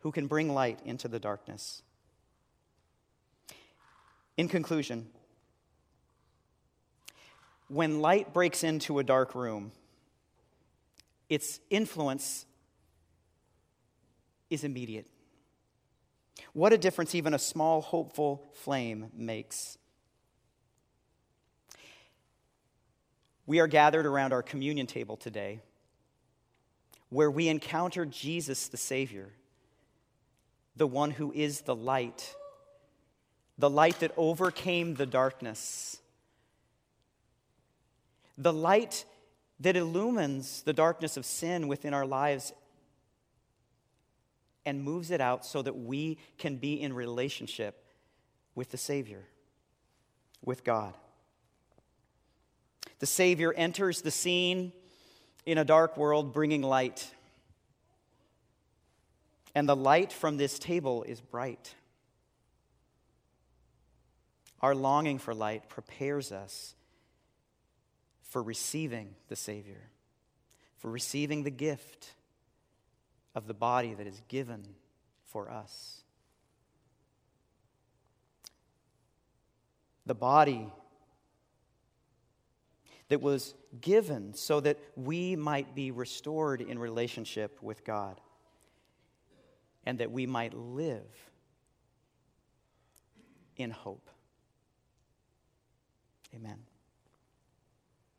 who 0.00 0.12
can 0.12 0.26
bring 0.26 0.52
light 0.54 0.78
into 0.84 1.08
the 1.08 1.18
darkness. 1.18 1.82
In 4.40 4.48
conclusion, 4.48 5.06
when 7.68 8.00
light 8.00 8.32
breaks 8.32 8.64
into 8.64 8.98
a 8.98 9.04
dark 9.04 9.34
room, 9.34 9.70
its 11.28 11.60
influence 11.68 12.46
is 14.48 14.64
immediate. 14.64 15.06
What 16.54 16.72
a 16.72 16.78
difference 16.78 17.14
even 17.14 17.34
a 17.34 17.38
small, 17.38 17.82
hopeful 17.82 18.48
flame 18.54 19.10
makes. 19.14 19.76
We 23.44 23.60
are 23.60 23.66
gathered 23.66 24.06
around 24.06 24.32
our 24.32 24.42
communion 24.42 24.86
table 24.86 25.18
today 25.18 25.60
where 27.10 27.30
we 27.30 27.48
encounter 27.48 28.06
Jesus, 28.06 28.68
the 28.68 28.78
Savior, 28.78 29.34
the 30.76 30.86
one 30.86 31.10
who 31.10 31.30
is 31.30 31.60
the 31.60 31.76
light 31.76 32.36
the 33.60 33.70
light 33.70 34.00
that 34.00 34.12
overcame 34.16 34.94
the 34.94 35.04
darkness, 35.04 35.98
the 38.38 38.52
light 38.52 39.04
that 39.60 39.76
illumines 39.76 40.62
the 40.62 40.72
darkness 40.72 41.18
of 41.18 41.26
sin 41.26 41.68
within 41.68 41.92
our 41.92 42.06
lives 42.06 42.54
and 44.64 44.82
moves 44.82 45.10
it 45.10 45.20
out 45.20 45.44
so 45.44 45.60
that 45.60 45.76
we 45.76 46.16
can 46.38 46.56
be 46.56 46.80
in 46.80 46.94
relationship 46.94 47.84
with 48.54 48.70
the 48.70 48.78
Savior, 48.78 49.24
with 50.42 50.64
God. 50.64 50.94
The 52.98 53.06
Savior 53.06 53.52
enters 53.52 54.00
the 54.00 54.10
scene 54.10 54.72
in 55.44 55.58
a 55.58 55.64
dark 55.64 55.98
world 55.98 56.32
bringing 56.32 56.62
light. 56.62 57.10
And 59.54 59.68
the 59.68 59.76
light 59.76 60.14
from 60.14 60.38
this 60.38 60.58
table 60.58 61.02
is 61.02 61.20
bright. 61.20 61.74
Our 64.62 64.74
longing 64.74 65.18
for 65.18 65.34
light 65.34 65.68
prepares 65.68 66.32
us 66.32 66.74
for 68.22 68.42
receiving 68.42 69.14
the 69.28 69.36
Savior, 69.36 69.90
for 70.76 70.90
receiving 70.90 71.42
the 71.42 71.50
gift 71.50 72.14
of 73.34 73.46
the 73.46 73.54
body 73.54 73.94
that 73.94 74.06
is 74.06 74.20
given 74.28 74.64
for 75.24 75.50
us. 75.50 76.02
The 80.06 80.14
body 80.14 80.72
that 83.08 83.20
was 83.20 83.54
given 83.80 84.34
so 84.34 84.60
that 84.60 84.78
we 84.96 85.36
might 85.36 85.74
be 85.74 85.90
restored 85.90 86.60
in 86.60 86.78
relationship 86.78 87.60
with 87.62 87.84
God 87.84 88.20
and 89.84 89.98
that 89.98 90.10
we 90.10 90.26
might 90.26 90.54
live 90.54 91.30
in 93.56 93.70
hope. 93.70 94.08
Amen. 96.34 96.69